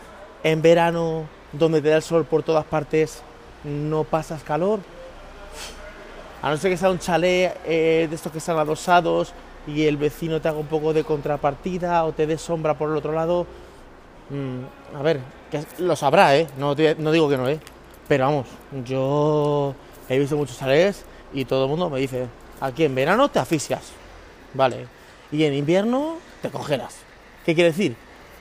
en 0.44 0.62
verano 0.62 1.26
donde 1.52 1.82
te 1.82 1.90
da 1.90 1.98
el 1.98 2.02
sol 2.02 2.26
por 2.26 2.44
todas 2.44 2.66
partes, 2.66 3.22
no 3.64 4.04
pasas 4.04 4.44
calor. 4.44 4.80
A 6.42 6.50
no 6.50 6.58
ser 6.58 6.72
que 6.72 6.78
sea 6.78 6.90
un 6.90 7.00
chalet 7.00 7.58
eh, 7.66 8.08
de 8.10 8.16
estos 8.16 8.32
que 8.32 8.40
están 8.40 8.58
adosados 8.58 9.34
y 9.66 9.86
el 9.86 9.96
vecino 9.96 10.42
te 10.42 10.50
haga 10.50 10.58
un 10.58 10.68
poco 10.68 10.92
de 10.92 11.04
contrapartida 11.04 12.04
o 12.04 12.12
te 12.12 12.28
dé 12.28 12.38
sombra 12.38 12.78
por 12.78 12.90
el 12.90 12.98
otro 12.98 13.14
lado. 13.14 13.46
Mm, 14.30 14.98
a 14.98 15.02
ver, 15.02 15.22
que 15.50 15.64
lo 15.80 15.96
sabrá, 15.96 16.36
¿eh? 16.36 16.48
No, 16.58 16.76
no 16.98 17.12
digo 17.12 17.30
que 17.30 17.38
no, 17.38 17.48
¿eh? 17.48 17.60
Pero 18.08 18.26
vamos, 18.26 18.48
yo 18.84 19.74
he 20.10 20.20
visto 20.20 20.36
muchos 20.36 20.58
chalés 20.58 21.06
y 21.34 21.46
todo 21.46 21.66
el 21.66 21.70
mundo 21.70 21.90
me 21.90 22.00
dice, 22.00 22.28
aquí 22.62 22.84
en 22.84 22.96
verano 22.96 23.30
te 23.30 23.40
asfixias, 23.40 23.92
¿vale? 24.54 24.88
Y 25.32 25.44
en 25.44 25.54
invierno 25.54 26.18
te 26.42 26.50
congelas. 26.50 26.96
¿Qué 27.46 27.56
quiere 27.56 27.72
decir? 27.72 27.96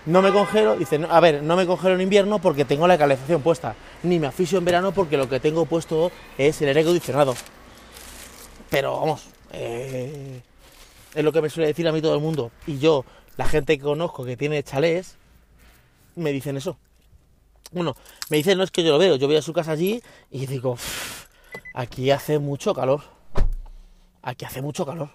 No 0.05 0.21
me 0.21 0.33
congelo, 0.33 0.77
dice, 0.77 1.01
a 1.09 1.21
ver, 1.21 1.43
no 1.43 1.57
me 1.57 1.67
congelo 1.67 1.95
en 1.95 2.01
invierno 2.01 2.41
porque 2.41 2.65
tengo 2.65 2.87
la 2.89 2.99
calefacción 2.99 3.41
puesta, 3.41 3.77
ni 4.03 4.19
me 4.19 4.27
asfixio 4.27 4.59
en 4.59 4.65
verano 4.65 4.93
porque 4.93 5.17
lo 5.17 5.29
que 5.29 5.39
tengo 5.39 5.65
puesto 5.65 6.11
es 6.39 6.61
el 6.61 6.69
aire 6.69 6.81
acondicionado. 6.81 7.35
Pero 8.69 8.99
vamos, 8.99 9.27
eh, 9.53 10.41
es 11.15 11.25
lo 11.25 11.33
que 11.33 11.41
me 11.41 11.51
suele 11.51 11.69
decir 11.69 11.87
a 11.87 11.93
mí 11.93 12.03
todo 12.03 12.15
el 12.15 12.21
mundo. 12.21 12.51
Y 12.67 12.79
yo, 12.79 13.05
la 13.37 13.47
gente 13.47 13.79
que 13.79 13.85
conozco 13.85 14.25
que 14.25 14.37
tiene 14.37 14.63
chalés, 14.63 15.17
me 16.17 16.33
dicen 16.33 16.57
eso. 16.57 16.77
Bueno, 17.71 17.97
me 18.29 18.39
dicen, 18.39 18.59
no 18.59 18.65
es 18.65 18.71
que 18.71 18.83
yo 18.83 18.93
lo 18.93 18.99
veo, 18.99 19.17
yo 19.17 19.27
voy 19.27 19.37
a 19.37 19.43
su 19.43 19.53
casa 19.53 19.73
allí 19.73 20.03
y 20.31 20.47
digo, 20.47 20.77
aquí 21.75 22.11
hace 22.11 22.39
mucho 22.39 22.75
calor. 22.75 23.03
Aquí 24.23 24.45
hace 24.45 24.63
mucho 24.63 24.87
calor. 24.87 25.11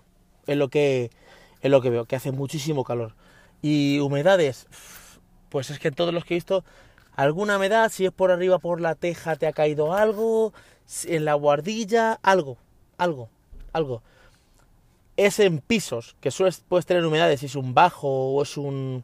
Es 0.45 0.57
lo 0.57 0.69
que, 0.69 1.11
es 1.61 1.71
lo 1.71 1.81
que 1.81 1.89
veo, 1.89 2.05
que 2.05 2.15
hace 2.15 2.31
muchísimo 2.31 2.83
calor. 2.83 3.15
Y 3.61 3.99
humedades, 3.99 4.67
pues 5.49 5.69
es 5.69 5.79
que 5.79 5.91
todos 5.91 6.13
los 6.13 6.25
que 6.25 6.33
he 6.33 6.37
visto, 6.37 6.63
alguna 7.15 7.57
humedad, 7.57 7.91
si 7.91 8.05
es 8.05 8.11
por 8.11 8.31
arriba 8.31 8.59
por 8.59 8.81
la 8.81 8.95
teja 8.95 9.35
te 9.35 9.47
ha 9.47 9.53
caído 9.53 9.93
algo, 9.93 10.53
en 11.05 11.25
la 11.25 11.33
guardilla, 11.33 12.19
algo, 12.21 12.57
algo, 12.97 13.29
algo. 13.73 14.03
Es 15.15 15.39
en 15.39 15.59
pisos, 15.59 16.15
que 16.21 16.31
sueles, 16.31 16.63
puedes 16.67 16.85
tener 16.85 17.05
humedades, 17.05 17.39
si 17.39 17.47
es 17.47 17.55
un 17.55 17.73
bajo 17.73 18.07
o 18.07 18.43
es 18.43 18.57
un 18.57 19.03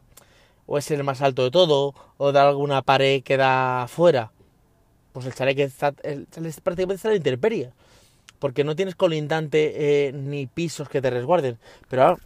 o 0.66 0.78
es 0.78 0.90
el 0.90 1.04
más 1.04 1.20
alto 1.20 1.42
de 1.42 1.50
todo, 1.50 1.94
o 2.16 2.32
de 2.32 2.38
alguna 2.38 2.82
pared 2.82 3.22
que 3.22 3.36
da 3.36 3.86
fuera. 3.88 4.32
Pues 5.14 5.24
el 5.24 5.34
chalet 5.34 5.58
está, 5.58 5.92
prácticamente 5.92 6.96
está 6.96 7.08
en 7.08 7.12
la 7.12 7.16
intemperie, 7.16 7.70
porque 8.38 8.64
no 8.64 8.76
tienes 8.76 8.94
colindante 8.94 10.08
eh, 10.08 10.12
ni 10.12 10.46
pisos 10.46 10.90
que 10.90 11.00
te 11.00 11.08
resguarden. 11.08 11.58
Pero 11.88 12.18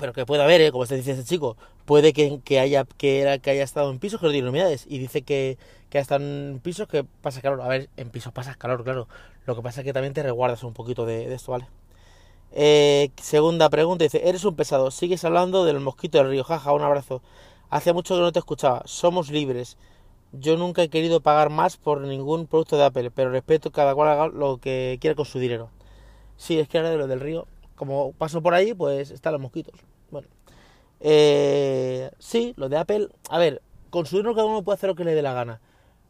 pero 0.00 0.14
que 0.14 0.24
puede 0.24 0.42
haber, 0.42 0.62
¿eh? 0.62 0.72
como 0.72 0.84
está 0.84 0.94
diciendo 0.94 1.20
ese 1.20 1.28
chico, 1.28 1.58
puede 1.84 2.14
que, 2.14 2.40
que 2.42 2.58
haya 2.58 2.86
que, 2.96 3.20
era, 3.20 3.38
que 3.38 3.50
haya 3.50 3.62
estado 3.62 3.90
en 3.90 3.98
pisos 3.98 4.18
que 4.18 4.26
no 4.26 4.32
tiene 4.32 4.48
humedades 4.48 4.86
y 4.88 4.98
dice 4.98 5.20
que, 5.20 5.58
que 5.90 5.98
ha 5.98 6.16
en 6.16 6.60
pisos 6.62 6.88
que 6.88 7.04
pasa 7.04 7.42
calor. 7.42 7.60
A 7.60 7.68
ver, 7.68 7.90
en 7.98 8.08
pisos 8.08 8.32
pasas 8.32 8.56
calor, 8.56 8.82
claro. 8.82 9.08
Lo 9.44 9.56
que 9.56 9.62
pasa 9.62 9.82
es 9.82 9.84
que 9.84 9.92
también 9.92 10.14
te 10.14 10.22
resguardas 10.22 10.62
un 10.62 10.72
poquito 10.72 11.04
de, 11.04 11.32
esto, 11.34 11.52
¿vale? 11.52 11.66
Eh, 12.52 13.10
segunda 13.20 13.68
pregunta, 13.68 14.04
dice, 14.04 14.28
eres 14.28 14.44
un 14.44 14.56
pesado, 14.56 14.90
sigues 14.90 15.24
hablando 15.24 15.64
del 15.64 15.80
mosquito 15.80 16.18
del 16.18 16.30
río, 16.30 16.44
jaja, 16.44 16.72
un 16.72 16.82
abrazo. 16.82 17.22
Hace 17.68 17.92
mucho 17.92 18.14
que 18.14 18.20
no 18.20 18.32
te 18.32 18.38
escuchaba, 18.38 18.82
somos 18.86 19.30
libres. 19.30 19.76
Yo 20.32 20.56
nunca 20.56 20.82
he 20.82 20.88
querido 20.88 21.20
pagar 21.20 21.50
más 21.50 21.76
por 21.76 22.00
ningún 22.02 22.46
producto 22.46 22.76
de 22.76 22.84
Apple, 22.84 23.10
pero 23.10 23.30
respeto 23.30 23.72
cada 23.72 23.94
cual 23.94 24.08
haga 24.08 24.28
lo 24.28 24.58
que 24.58 24.98
quiera 25.00 25.16
con 25.16 25.24
su 25.24 25.38
dinero. 25.38 25.70
Sí, 26.36 26.58
es 26.58 26.68
que 26.68 26.78
ahora 26.78 26.90
de 26.90 26.96
lo 26.96 27.06
del 27.06 27.20
río, 27.20 27.46
como 27.74 28.12
paso 28.12 28.40
por 28.40 28.54
ahí, 28.54 28.72
pues 28.72 29.10
están 29.10 29.32
los 29.32 29.42
mosquitos. 29.42 29.74
Bueno, 30.10 30.28
eh, 31.00 32.10
sí, 32.18 32.54
lo 32.56 32.68
de 32.68 32.76
Apple, 32.76 33.08
a 33.28 33.38
ver, 33.38 33.60
con 33.90 34.06
su 34.06 34.16
dinero 34.16 34.34
cada 34.34 34.46
uno 34.46 34.62
puede 34.62 34.76
hacer 34.76 34.88
lo 34.88 34.94
que 34.94 35.04
le 35.04 35.14
dé 35.14 35.22
la 35.22 35.32
gana. 35.32 35.60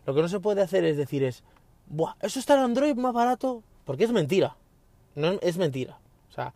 Lo 0.07 0.15
que 0.15 0.23
no 0.23 0.29
se 0.29 0.41
puede 0.41 0.63
hacer 0.63 0.85
es 0.85 0.97
decir 0.97 1.25
es, 1.25 1.43
Buah, 1.87 2.15
eso 2.21 2.39
está 2.39 2.55
en 2.55 2.61
Android 2.61 2.95
más 2.95 3.13
barato, 3.13 3.63
porque 3.85 4.05
es 4.05 4.13
mentira. 4.13 4.57
No 5.15 5.33
es 5.41 5.57
mentira. 5.57 5.99
O 6.29 6.33
sea, 6.33 6.55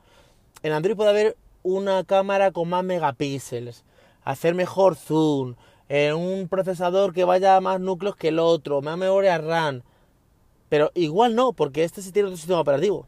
en 0.63 0.73
Android 0.73 0.97
puede 0.97 1.11
haber 1.11 1.37
una 1.65 2.05
cámara 2.05 2.53
con 2.53 2.69
más 2.69 2.85
megapíxeles, 2.85 3.85
hacer 4.23 4.55
mejor 4.55 4.95
zoom, 4.95 5.57
en 5.89 6.15
un 6.15 6.49
procesador 6.49 7.13
que 7.13 7.25
vaya 7.25 7.57
a 7.57 7.61
más 7.61 7.81
núcleos 7.81 8.17
que 8.17 8.29
el 8.29 8.39
otro, 8.39 8.83
más 8.83 8.97
memoria 8.97 9.39
RAM. 9.39 9.83
Pero 10.69 10.91
igual 10.95 11.35
no, 11.35 11.53
porque 11.53 11.85
este 11.85 12.03
sí 12.03 12.13
tiene 12.13 12.29
otro 12.29 12.37
sistema 12.37 12.61
operativo. 12.61 13.07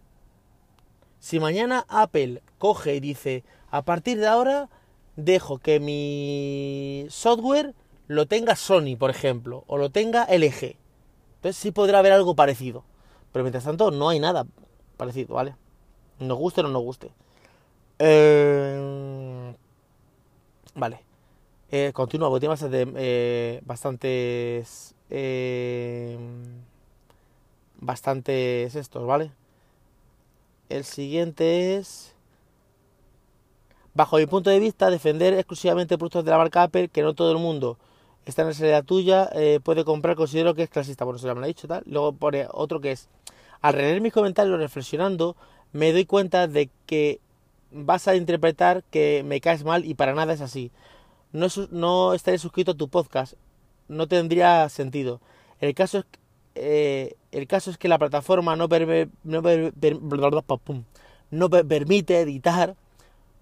Si 1.19 1.41
mañana 1.41 1.85
Apple 1.89 2.43
coge 2.59 2.95
y 2.95 3.01
dice, 3.01 3.45
a 3.71 3.83
partir 3.83 4.19
de 4.19 4.27
ahora 4.27 4.69
dejo 5.17 5.59
que 5.59 5.81
mi 5.81 7.07
software 7.09 7.75
lo 8.07 8.27
tenga 8.27 8.55
Sony, 8.55 8.97
por 8.99 9.11
ejemplo, 9.11 9.65
o 9.67 9.79
lo 9.79 9.91
tenga 9.91 10.25
LG. 10.25 10.77
Entonces 11.37 11.57
sí 11.57 11.73
podrá 11.73 11.99
haber 11.99 12.13
algo 12.13 12.37
parecido. 12.37 12.85
Pero 13.33 13.43
mientras 13.43 13.65
tanto 13.65 13.91
no 13.91 14.09
hay 14.09 14.21
nada 14.21 14.47
parecido, 14.97 15.35
¿vale? 15.35 15.57
Nos 16.21 16.39
guste 16.39 16.61
o 16.61 16.65
no 16.65 16.71
nos 16.71 16.83
guste. 16.83 17.11
Eh... 17.99 19.55
Vale. 20.75 21.01
Eh, 21.71 21.91
continúa, 21.93 22.29
porque 22.29 22.41
tiene 22.41 22.53
bastante, 22.53 22.87
eh, 22.97 23.61
bastantes... 23.65 24.95
Eh, 25.11 26.19
bastantes 27.79 28.75
estos, 28.75 29.07
¿vale? 29.07 29.31
El 30.69 30.85
siguiente 30.85 31.77
es... 31.77 32.15
Bajo 33.95 34.19
mi 34.19 34.27
punto 34.27 34.51
de 34.51 34.61
vista, 34.61 34.91
defender 34.91 35.33
exclusivamente 35.35 35.97
productos 35.97 36.25
de 36.25 36.31
la 36.31 36.39
marca 36.39 36.65
Apple, 36.65 36.89
que 36.89 37.03
no 37.03 37.15
todo 37.15 37.33
el 37.33 37.39
mundo 37.39 37.79
está 38.27 38.43
en 38.43 38.49
la 38.49 38.55
serie 38.55 38.83
tuya, 38.83 39.31
eh, 39.35 39.61
puede 39.63 39.85
comprar, 39.85 40.17
considero 40.17 40.55
que 40.55 40.65
es 40.65 40.69
clasista. 40.69 41.05
Bueno, 41.05 41.19
me 41.23 41.35
lo 41.35 41.45
ha 41.45 41.47
dicho, 41.47 41.67
tal. 41.69 41.83
Luego 41.87 42.13
pone 42.13 42.47
otro 42.51 42.81
que 42.81 42.93
es, 42.93 43.09
al 43.63 43.77
leer 43.77 44.01
mis 44.01 44.13
comentarios 44.13 44.59
reflexionando, 44.59 45.37
me 45.73 45.93
doy 45.93 46.05
cuenta 46.05 46.49
de 46.49 46.69
que 46.87 47.21
vas 47.71 48.09
a 48.09 48.17
interpretar 48.17 48.83
que 48.91 49.23
me 49.25 49.41
caes 49.41 49.65
mal 49.65 49.85
y 49.85 49.95
para 49.95 50.15
nada 50.15 50.33
es 50.35 50.41
así. 50.41 50.71
No, 51.33 52.15
estaré 52.15 52.39
suscrito 52.39 52.73
a 52.73 52.77
tu 52.77 52.89
podcast, 52.89 53.35
no 53.89 54.09
tendría 54.09 54.69
sentido. 54.69 55.21
El 55.61 55.75
caso 55.75 55.99
es 55.99 56.05
eh, 56.55 57.17
el 57.33 57.47
caso 57.47 57.71
es 57.71 57.77
que 57.77 57.89
la 57.89 57.99
plataforma 57.99 58.57
no, 58.57 58.67
no, 59.25 59.43
no 61.31 61.51
permite 61.51 62.21
editar 62.21 62.77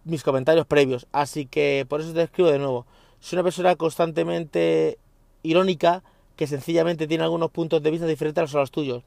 mis 0.05 0.23
comentarios 0.23 0.67
previos, 0.67 1.07
así 1.12 1.47
que 1.47 1.87
por 1.88 2.00
eso 2.00 2.12
te 2.12 2.23
escribo 2.23 2.50
de 2.50 2.59
nuevo. 2.59 2.87
Soy 3.21 3.37
una 3.37 3.45
persona 3.45 3.76
constantemente 3.76 4.99
irónica 5.43 6.03
que 6.37 6.47
sencillamente 6.47 7.07
tiene 7.07 7.25
algunos 7.25 7.50
puntos 7.50 7.83
de 7.83 7.91
vista 7.91 8.07
diferentes 8.07 8.55
a 8.55 8.59
los 8.59 8.71
tuyos, 8.71 9.05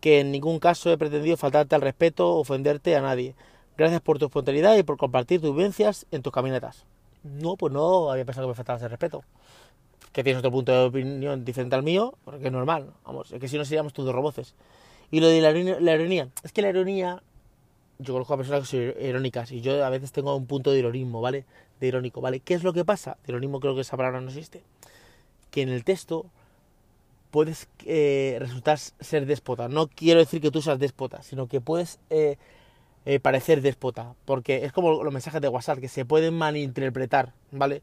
que 0.00 0.20
en 0.20 0.30
ningún 0.30 0.60
caso 0.60 0.92
he 0.92 0.98
pretendido 0.98 1.36
faltarte 1.36 1.74
al 1.74 1.82
respeto 1.82 2.30
o 2.30 2.40
ofenderte 2.40 2.94
a 2.96 3.02
nadie. 3.02 3.34
Gracias 3.76 4.00
por 4.00 4.18
tu 4.18 4.26
espontaneidad 4.26 4.76
y 4.76 4.84
por 4.84 4.96
compartir 4.96 5.40
tus 5.40 5.54
vivencias 5.54 6.06
en 6.12 6.22
tus 6.22 6.32
camionetas. 6.32 6.84
No, 7.24 7.56
pues 7.56 7.72
no 7.72 8.10
había 8.10 8.24
pensado 8.24 8.46
que 8.46 8.50
me 8.50 8.54
faltase 8.54 8.84
el 8.84 8.90
respeto 8.90 9.24
que 10.14 10.22
tienes 10.22 10.38
otro 10.38 10.52
punto 10.52 10.70
de 10.70 10.86
opinión 10.86 11.44
diferente 11.44 11.74
al 11.74 11.82
mío, 11.82 12.14
porque 12.24 12.46
es 12.46 12.52
normal, 12.52 12.92
vamos, 13.04 13.32
es 13.32 13.40
que 13.40 13.48
si 13.48 13.58
no 13.58 13.64
seríamos 13.64 13.92
todos 13.92 14.14
roboces. 14.14 14.54
Y 15.10 15.18
lo 15.18 15.26
de 15.26 15.40
la, 15.40 15.50
ironía, 15.50 16.28
es 16.44 16.52
que 16.52 16.62
la 16.62 16.68
ironía, 16.68 17.20
yo 17.98 18.12
conozco 18.12 18.34
a 18.34 18.36
personas 18.36 18.60
que 18.60 18.94
son 18.94 19.04
irónicas 19.04 19.50
y 19.50 19.60
yo 19.60 19.84
a 19.84 19.90
veces 19.90 20.12
tengo 20.12 20.36
un 20.36 20.46
punto 20.46 20.70
de 20.70 20.78
ironismo, 20.78 21.20
¿vale? 21.20 21.44
De 21.80 21.88
irónico, 21.88 22.20
¿vale? 22.20 22.38
¿Qué 22.38 22.54
es 22.54 22.62
lo 22.62 22.72
que 22.72 22.84
pasa? 22.84 23.16
De 23.26 23.32
ironismo 23.32 23.58
creo 23.58 23.74
que 23.74 23.80
esa 23.80 23.96
palabra 23.96 24.20
no 24.20 24.28
existe. 24.28 24.62
Que 25.50 25.62
en 25.62 25.68
el 25.68 25.82
texto 25.82 26.26
puedes 27.32 27.68
eh, 27.84 28.36
resultar 28.38 28.78
ser 28.78 29.26
déspota. 29.26 29.68
No 29.68 29.88
quiero 29.88 30.20
decir 30.20 30.40
que 30.40 30.52
tú 30.52 30.62
seas 30.62 30.78
déspota, 30.78 31.24
sino 31.24 31.48
que 31.48 31.60
puedes 31.60 31.98
eh, 32.10 32.38
eh, 33.06 33.20
parecer 33.20 33.60
déspota, 33.60 34.14
porque 34.24 34.64
es 34.64 34.72
como 34.72 35.02
los 35.02 35.12
mensajes 35.12 35.42
de 35.42 35.48
WhatsApp 35.48 35.78
que 35.78 35.88
se 35.88 36.06
pueden 36.06 36.32
malinterpretar, 36.32 37.34
¿vale? 37.50 37.82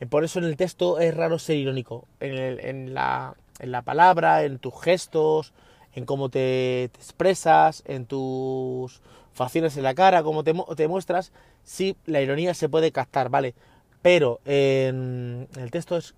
Eh, 0.00 0.06
por 0.06 0.24
eso 0.24 0.38
en 0.38 0.46
el 0.46 0.56
texto 0.56 0.98
es 0.98 1.14
raro 1.14 1.38
ser 1.38 1.58
irónico, 1.58 2.08
en, 2.20 2.94
la, 2.94 3.34
en 3.58 3.70
la, 3.70 3.82
palabra, 3.82 4.44
en 4.44 4.58
tus 4.58 4.72
gestos, 4.80 5.52
en 5.94 6.06
cómo 6.06 6.30
te, 6.30 6.84
expresas, 6.84 7.82
en 7.86 8.06
tus 8.06 9.02
facciones 9.34 9.76
en 9.76 9.82
la 9.82 9.94
cara, 9.94 10.22
cómo 10.22 10.42
te, 10.42 10.88
muestras, 10.88 11.32
sí, 11.64 11.94
la 12.06 12.22
ironía 12.22 12.54
se 12.54 12.70
puede 12.70 12.92
captar, 12.92 13.28
¿vale? 13.28 13.54
Pero 14.00 14.40
en, 14.46 15.48
el 15.58 15.70
texto 15.70 15.98
es, 15.98 16.14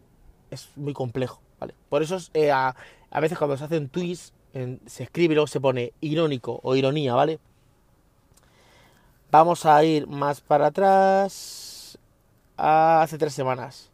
muy 0.77 0.93
complejo, 0.93 1.41
¿vale? 1.59 1.75
Por 1.89 2.05
eso 2.05 2.19
eh, 2.35 2.53
a, 2.53 2.77
veces 3.21 3.37
cuando 3.37 3.57
se 3.57 3.65
hacen 3.65 3.89
tweets, 3.89 4.33
se 4.87 5.03
escribe 5.03 5.33
y 5.33 5.35
luego 5.35 5.49
se 5.49 5.61
pone 5.61 5.93
irónico 6.01 6.61
o 6.63 6.77
ironía, 6.77 7.15
¿vale? 7.15 7.41
Vamos 9.37 9.67
a 9.67 9.83
ir 9.83 10.07
más 10.07 10.41
para 10.41 10.67
atrás. 10.67 11.99
hace 12.57 13.19
tres 13.19 13.35
semanas. 13.35 13.91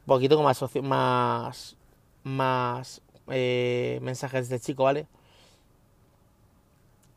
Un 0.00 0.06
poquito 0.06 0.42
más, 0.42 0.62
más, 0.82 1.76
más 2.24 3.02
eh, 3.28 3.98
mensajes 4.00 4.48
de 4.48 4.58
chico, 4.58 4.84
¿vale? 4.84 5.06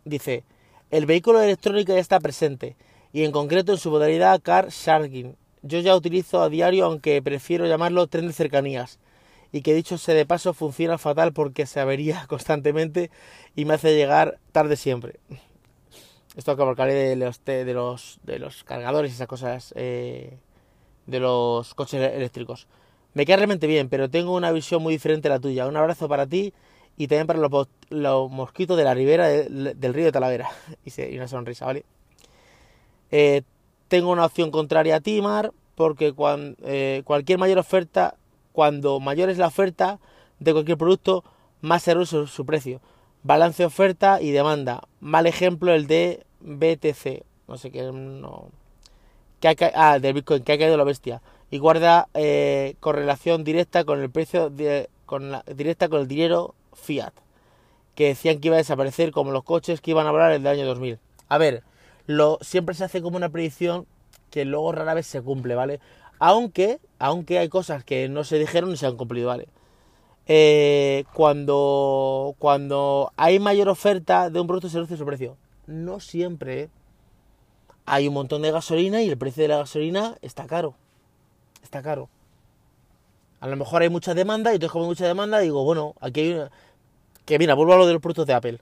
Dice, 0.03 0.43
el 0.91 1.05
vehículo 1.05 1.39
electrónico 1.39 1.93
ya 1.93 1.99
está 1.99 2.19
presente 2.19 2.75
y 3.13 3.23
en 3.23 3.31
concreto 3.31 3.71
en 3.71 3.77
su 3.77 3.91
modalidad 3.91 4.41
car 4.41 4.67
sharking. 4.69 5.37
Yo 5.61 5.79
ya 5.79 5.95
utilizo 5.95 6.41
a 6.41 6.49
diario, 6.49 6.83
aunque 6.83 7.21
prefiero 7.21 7.65
llamarlo 7.65 8.07
tren 8.07 8.27
de 8.27 8.33
cercanías. 8.33 8.99
Y 9.53 9.61
que 9.61 9.73
dicho 9.73 9.97
sea 9.97 10.15
de 10.15 10.25
paso 10.25 10.53
funciona 10.53 10.97
fatal 10.97 11.31
porque 11.31 11.65
se 11.65 11.79
avería 11.79 12.25
constantemente 12.27 13.09
y 13.55 13.63
me 13.63 13.75
hace 13.75 13.95
llegar 13.95 14.37
tarde 14.51 14.75
siempre. 14.75 15.21
Esto 16.35 16.55
que 16.55 16.63
hablaré 16.63 16.93
de 16.93 17.15
los, 17.15 17.43
de 17.45 17.73
los, 17.73 18.19
de 18.23 18.39
los 18.39 18.63
cargadores 18.63 19.11
y 19.11 19.15
esas 19.15 19.27
cosas 19.27 19.73
eh, 19.77 20.37
de 21.07 21.19
los 21.19 21.73
coches 21.75 22.01
eléctricos. 22.13 22.67
Me 23.13 23.25
queda 23.25 23.37
realmente 23.37 23.67
bien, 23.67 23.89
pero 23.89 24.09
tengo 24.09 24.35
una 24.35 24.51
visión 24.51 24.83
muy 24.83 24.93
diferente 24.93 25.27
a 25.29 25.31
la 25.31 25.39
tuya. 25.39 25.67
Un 25.67 25.77
abrazo 25.77 26.09
para 26.09 26.27
ti 26.27 26.53
y 26.97 27.07
también 27.07 27.27
para 27.27 27.39
los, 27.39 27.67
los 27.89 28.31
mosquitos 28.31 28.77
de 28.77 28.83
la 28.83 28.93
ribera 28.95 29.27
de- 29.27 29.75
del 29.75 29.93
río 29.93 30.05
de 30.05 30.11
Talavera. 30.11 30.49
Y 30.85 31.17
una 31.17 31.27
sonrisa, 31.27 31.65
¿vale? 31.65 31.85
Eh, 33.11 33.43
tengo 33.87 34.11
una 34.11 34.25
opción 34.25 34.51
contraria 34.51 34.97
a 34.97 35.01
ti, 35.01 35.21
Mar, 35.21 35.51
porque 35.75 36.13
cuan- 36.13 36.55
eh, 36.63 37.01
cualquier 37.05 37.39
mayor 37.39 37.59
oferta, 37.59 38.15
cuando 38.51 38.99
mayor 38.99 39.29
es 39.29 39.37
la 39.37 39.47
oferta 39.47 39.99
de 40.39 40.53
cualquier 40.53 40.77
producto, 40.77 41.23
más 41.61 41.83
será 41.83 42.05
su, 42.05 42.27
su 42.27 42.45
precio. 42.45 42.81
Balance 43.23 43.63
oferta 43.65 44.21
y 44.21 44.31
demanda. 44.31 44.81
Mal 44.99 45.25
ejemplo 45.27 45.73
el 45.73 45.87
de 45.87 46.25
BTC. 46.41 47.23
No 47.47 47.57
sé 47.57 47.71
qué. 47.71 47.83
No. 47.91 48.49
Ah, 49.75 49.99
del 49.99 50.13
Bitcoin, 50.13 50.43
que 50.43 50.53
ha 50.53 50.57
caído 50.57 50.77
la 50.77 50.83
bestia. 50.83 51.21
Y 51.51 51.57
guarda 51.59 52.07
eh, 52.13 52.75
correlación 52.79 53.43
directa 53.43 53.83
con 53.83 54.01
el 54.01 54.09
precio, 54.09 54.49
de- 54.49 54.89
con 55.05 55.31
la, 55.31 55.43
directa 55.53 55.89
con 55.89 56.01
el 56.01 56.07
dinero 56.07 56.55
fiat. 56.73 57.13
Que 57.95 58.07
decían 58.07 58.39
que 58.39 58.47
iba 58.47 58.55
a 58.55 58.57
desaparecer 58.57 59.11
como 59.11 59.31
los 59.31 59.43
coches 59.43 59.79
que 59.81 59.91
iban 59.91 60.07
a 60.07 60.11
volar 60.11 60.31
el 60.31 60.47
año 60.47 60.65
2000. 60.65 60.99
A 61.29 61.37
ver, 61.37 61.63
lo, 62.07 62.39
siempre 62.41 62.73
se 62.75 62.85
hace 62.85 63.01
como 63.01 63.17
una 63.17 63.29
predicción 63.29 63.85
que 64.31 64.45
luego 64.45 64.71
rara 64.71 64.93
vez 64.95 65.05
se 65.05 65.21
cumple, 65.21 65.53
¿vale? 65.55 65.79
Aunque, 66.19 66.79
aunque 66.97 67.37
hay 67.37 67.49
cosas 67.49 67.83
que 67.83 68.09
no 68.09 68.23
se 68.23 68.39
dijeron 68.39 68.71
y 68.71 68.77
se 68.77 68.87
han 68.87 68.97
cumplido, 68.97 69.27
¿vale? 69.27 69.47
Eh, 70.25 71.03
cuando, 71.13 72.35
cuando 72.39 73.11
hay 73.17 73.39
mayor 73.39 73.67
oferta 73.67 74.29
de 74.29 74.39
un 74.39 74.47
producto 74.47 74.69
se 74.69 74.77
reduce 74.77 74.97
su 74.97 75.05
precio. 75.05 75.37
No 75.67 75.99
siempre. 75.99 76.69
Hay 77.85 78.07
un 78.07 78.13
montón 78.13 78.41
de 78.41 78.51
gasolina 78.51 79.01
y 79.01 79.09
el 79.09 79.17
precio 79.17 79.43
de 79.43 79.49
la 79.49 79.57
gasolina 79.57 80.17
está 80.21 80.45
caro. 80.45 80.75
Está 81.61 81.81
caro. 81.81 82.09
A 83.41 83.47
lo 83.47 83.57
mejor 83.57 83.81
hay 83.81 83.89
mucha 83.89 84.13
demanda 84.13 84.51
y 84.51 84.55
entonces 84.55 84.71
como 84.71 84.85
hay 84.85 84.89
mucha 84.89 85.05
demanda 85.05 85.39
digo, 85.39 85.63
bueno, 85.63 85.95
aquí 85.99 86.21
hay 86.21 86.33
una... 86.33 86.51
Que 87.25 87.39
mira, 87.39 87.55
vuelvo 87.55 87.73
a 87.73 87.77
lo 87.77 87.87
de 87.87 87.93
los 87.93 88.01
productos 88.01 88.27
de 88.27 88.33
Apple. 88.33 88.59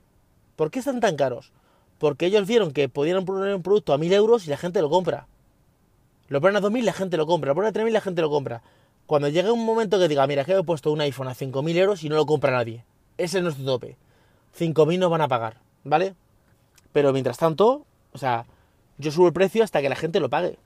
¿Por 0.55 0.71
qué 0.71 0.79
están 0.79 0.99
tan 0.99 1.15
caros? 1.15 1.51
Porque 1.99 2.25
ellos 2.25 2.47
vieron 2.47 2.71
que 2.71 2.89
podían 2.89 3.25
poner 3.25 3.53
un 3.53 3.61
producto 3.61 3.93
a 3.93 3.99
1000 3.99 4.13
euros 4.13 4.47
y 4.47 4.49
la 4.49 4.57
gente 4.57 4.81
lo 4.81 4.89
compra. 4.89 5.27
Lo 6.29 6.41
ponen 6.41 6.57
a 6.57 6.61
2000 6.61 6.81
y 6.81 6.85
la 6.85 6.93
gente 6.93 7.17
lo 7.17 7.27
compra. 7.27 7.49
Lo 7.49 7.55
ponen 7.55 7.69
a 7.69 7.73
3000 7.73 7.91
y 7.91 7.93
la 7.93 8.01
gente 8.01 8.21
lo 8.21 8.29
compra. 8.31 8.63
Cuando 9.11 9.27
llegue 9.27 9.51
un 9.51 9.65
momento 9.65 9.99
que 9.99 10.07
diga, 10.07 10.25
mira, 10.25 10.45
que 10.45 10.53
he 10.53 10.63
puesto 10.63 10.89
un 10.89 11.01
iPhone 11.01 11.27
a 11.27 11.33
5000 11.33 11.77
euros 11.77 12.01
y 12.05 12.07
no 12.07 12.15
lo 12.15 12.25
compra 12.25 12.53
nadie. 12.53 12.85
Ese 13.17 13.39
es 13.39 13.43
nuestro 13.43 13.65
tope. 13.65 13.97
5000 14.53 15.01
no 15.01 15.09
van 15.09 15.19
a 15.19 15.27
pagar, 15.27 15.57
¿vale? 15.83 16.15
Pero 16.93 17.11
mientras 17.11 17.37
tanto, 17.37 17.85
o 18.13 18.17
sea, 18.17 18.45
yo 18.99 19.11
subo 19.11 19.27
el 19.27 19.33
precio 19.33 19.65
hasta 19.65 19.81
que 19.81 19.89
la 19.89 19.97
gente 19.97 20.21
lo 20.21 20.29
pague. 20.29 20.57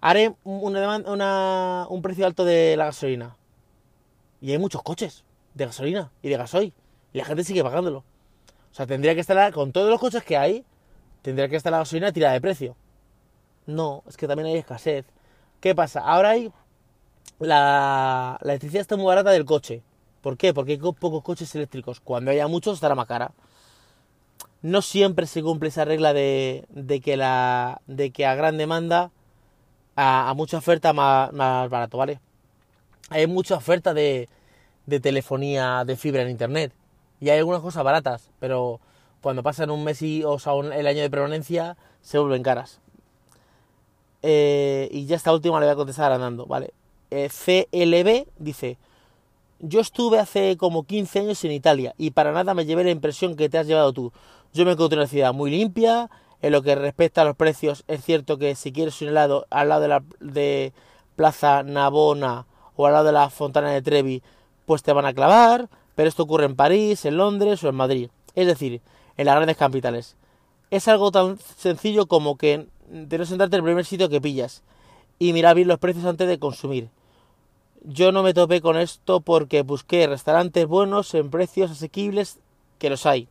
Haré 0.00 0.34
una 0.42 1.86
un 1.90 2.00
precio 2.00 2.24
alto 2.24 2.46
de 2.46 2.78
la 2.78 2.86
gasolina. 2.86 3.36
Y 4.40 4.52
hay 4.52 4.58
muchos 4.58 4.82
coches 4.82 5.26
de 5.52 5.66
gasolina 5.66 6.10
y 6.22 6.30
de 6.30 6.36
gasoil. 6.38 6.72
Y 7.12 7.18
la 7.18 7.26
gente 7.26 7.44
sigue 7.44 7.62
pagándolo. 7.62 7.98
O 7.98 8.74
sea, 8.74 8.86
tendría 8.86 9.14
que 9.14 9.20
estar, 9.20 9.52
con 9.52 9.72
todos 9.72 9.90
los 9.90 10.00
coches 10.00 10.24
que 10.24 10.38
hay, 10.38 10.64
tendría 11.20 11.50
que 11.50 11.56
estar 11.56 11.72
la 11.72 11.80
gasolina 11.80 12.10
tirada 12.10 12.32
de 12.32 12.40
precio. 12.40 12.74
No, 13.66 14.02
es 14.08 14.16
que 14.16 14.26
también 14.26 14.48
hay 14.48 14.56
escasez. 14.56 15.04
¿Qué 15.60 15.74
pasa? 15.74 16.00
Ahora 16.00 16.30
hay. 16.30 16.50
La, 17.38 18.38
la 18.42 18.52
electricidad 18.52 18.80
está 18.80 18.96
muy 18.96 19.06
barata 19.06 19.30
del 19.30 19.44
coche. 19.44 19.82
¿Por 20.22 20.36
qué? 20.36 20.54
Porque 20.54 20.72
hay 20.72 20.78
co- 20.78 20.92
pocos 20.94 21.22
coches 21.22 21.54
eléctricos. 21.54 22.00
Cuando 22.00 22.30
haya 22.30 22.46
muchos 22.48 22.74
estará 22.74 22.94
más 22.94 23.06
cara. 23.06 23.32
No 24.62 24.82
siempre 24.82 25.26
se 25.26 25.42
cumple 25.42 25.68
esa 25.68 25.84
regla 25.84 26.12
de, 26.12 26.66
que, 27.04 27.16
la, 27.16 27.80
de 27.86 28.10
que 28.10 28.26
a 28.26 28.34
gran 28.34 28.56
demanda, 28.56 29.10
a, 29.94 30.32
mucha 30.34 30.58
oferta 30.58 30.92
más, 30.92 31.32
más 31.32 31.70
barato, 31.70 31.98
¿vale? 31.98 32.20
Hay 33.10 33.26
mucha 33.26 33.56
oferta 33.56 33.94
de, 33.94 34.28
telefonía 35.00 35.84
de 35.84 35.96
fibra 35.96 36.22
en 36.22 36.30
internet. 36.30 36.72
Y 37.20 37.28
hay 37.30 37.38
algunas 37.38 37.60
cosas 37.62 37.84
baratas, 37.84 38.30
pero 38.40 38.80
cuando 39.20 39.42
pasan 39.42 39.70
un 39.70 39.84
mes 39.84 40.02
y, 40.02 40.24
o 40.24 40.38
sea, 40.38 40.54
el 40.54 40.86
año 40.86 41.02
de 41.02 41.10
permanencia, 41.10 41.76
se 42.00 42.18
vuelven 42.18 42.42
caras. 42.42 42.80
Eh, 44.22 44.88
y 44.90 45.06
ya 45.06 45.16
esta 45.16 45.32
última 45.32 45.60
le 45.60 45.66
voy 45.66 45.72
a 45.72 45.76
contestar 45.76 46.10
andando, 46.12 46.46
¿vale? 46.46 46.72
Eh, 47.10 47.28
CLB 47.28 48.28
dice, 48.38 48.78
yo 49.60 49.80
estuve 49.80 50.18
hace 50.18 50.56
como 50.56 50.84
15 50.84 51.20
años 51.20 51.44
en 51.44 51.52
Italia 51.52 51.94
y 51.96 52.10
para 52.10 52.32
nada 52.32 52.54
me 52.54 52.66
llevé 52.66 52.84
la 52.84 52.90
impresión 52.90 53.36
que 53.36 53.48
te 53.48 53.58
has 53.58 53.66
llevado 53.66 53.92
tú. 53.92 54.12
Yo 54.52 54.64
me 54.64 54.72
encontré 54.72 54.98
una 54.98 55.06
ciudad 55.06 55.32
muy 55.32 55.50
limpia, 55.50 56.10
en 56.42 56.52
lo 56.52 56.62
que 56.62 56.74
respecta 56.74 57.22
a 57.22 57.24
los 57.24 57.36
precios 57.36 57.84
es 57.88 58.04
cierto 58.04 58.38
que 58.38 58.54
si 58.54 58.72
quieres 58.72 59.00
un 59.00 59.08
helado 59.08 59.46
al 59.50 59.68
lado 59.68 59.82
de 59.82 59.88
la 59.88 60.02
de 60.20 60.72
Plaza 61.16 61.62
Navona 61.62 62.46
o 62.76 62.86
al 62.86 62.92
lado 62.92 63.06
de 63.06 63.12
la 63.12 63.30
Fontana 63.30 63.70
de 63.70 63.82
Trevi, 63.82 64.22
pues 64.66 64.82
te 64.82 64.92
van 64.92 65.06
a 65.06 65.14
clavar, 65.14 65.68
pero 65.94 66.08
esto 66.08 66.24
ocurre 66.24 66.44
en 66.44 66.56
París, 66.56 67.04
en 67.04 67.16
Londres 67.16 67.64
o 67.64 67.68
en 67.68 67.74
Madrid, 67.74 68.10
es 68.34 68.46
decir, 68.46 68.82
en 69.16 69.26
las 69.26 69.34
grandes 69.34 69.56
capitales. 69.56 70.16
Es 70.70 70.88
algo 70.88 71.10
tan 71.10 71.38
sencillo 71.38 72.06
como 72.06 72.36
que 72.36 72.66
de 72.88 73.18
no 73.18 73.24
sentarte 73.24 73.56
en 73.56 73.60
el 73.60 73.64
primer 73.64 73.84
sitio 73.84 74.08
que 74.08 74.20
pillas 74.20 74.62
y 75.18 75.32
mirar 75.32 75.56
bien 75.56 75.68
los 75.68 75.78
precios 75.78 76.04
antes 76.04 76.28
de 76.28 76.38
consumir. 76.38 76.88
Yo 77.82 78.12
no 78.12 78.22
me 78.22 78.34
topé 78.34 78.60
con 78.60 78.76
esto 78.76 79.20
porque 79.20 79.62
busqué 79.62 80.06
restaurantes 80.06 80.66
buenos 80.66 81.14
en 81.14 81.30
precios 81.30 81.70
asequibles, 81.70 82.38
que 82.78 82.90
los 82.90 83.06
hay. 83.06 83.28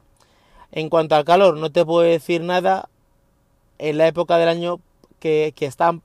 En 0.72 0.90
cuanto 0.90 1.16
al 1.16 1.26
calor, 1.26 1.58
no 1.58 1.72
te 1.72 1.86
puedo 1.86 2.02
decir 2.02 2.42
nada 2.42 2.90
en 3.78 3.98
la 3.98 4.08
época 4.08 4.38
del 4.38 4.50
año 4.50 4.80
que, 5.20 5.54
que 5.56 5.66
están 5.66 6.02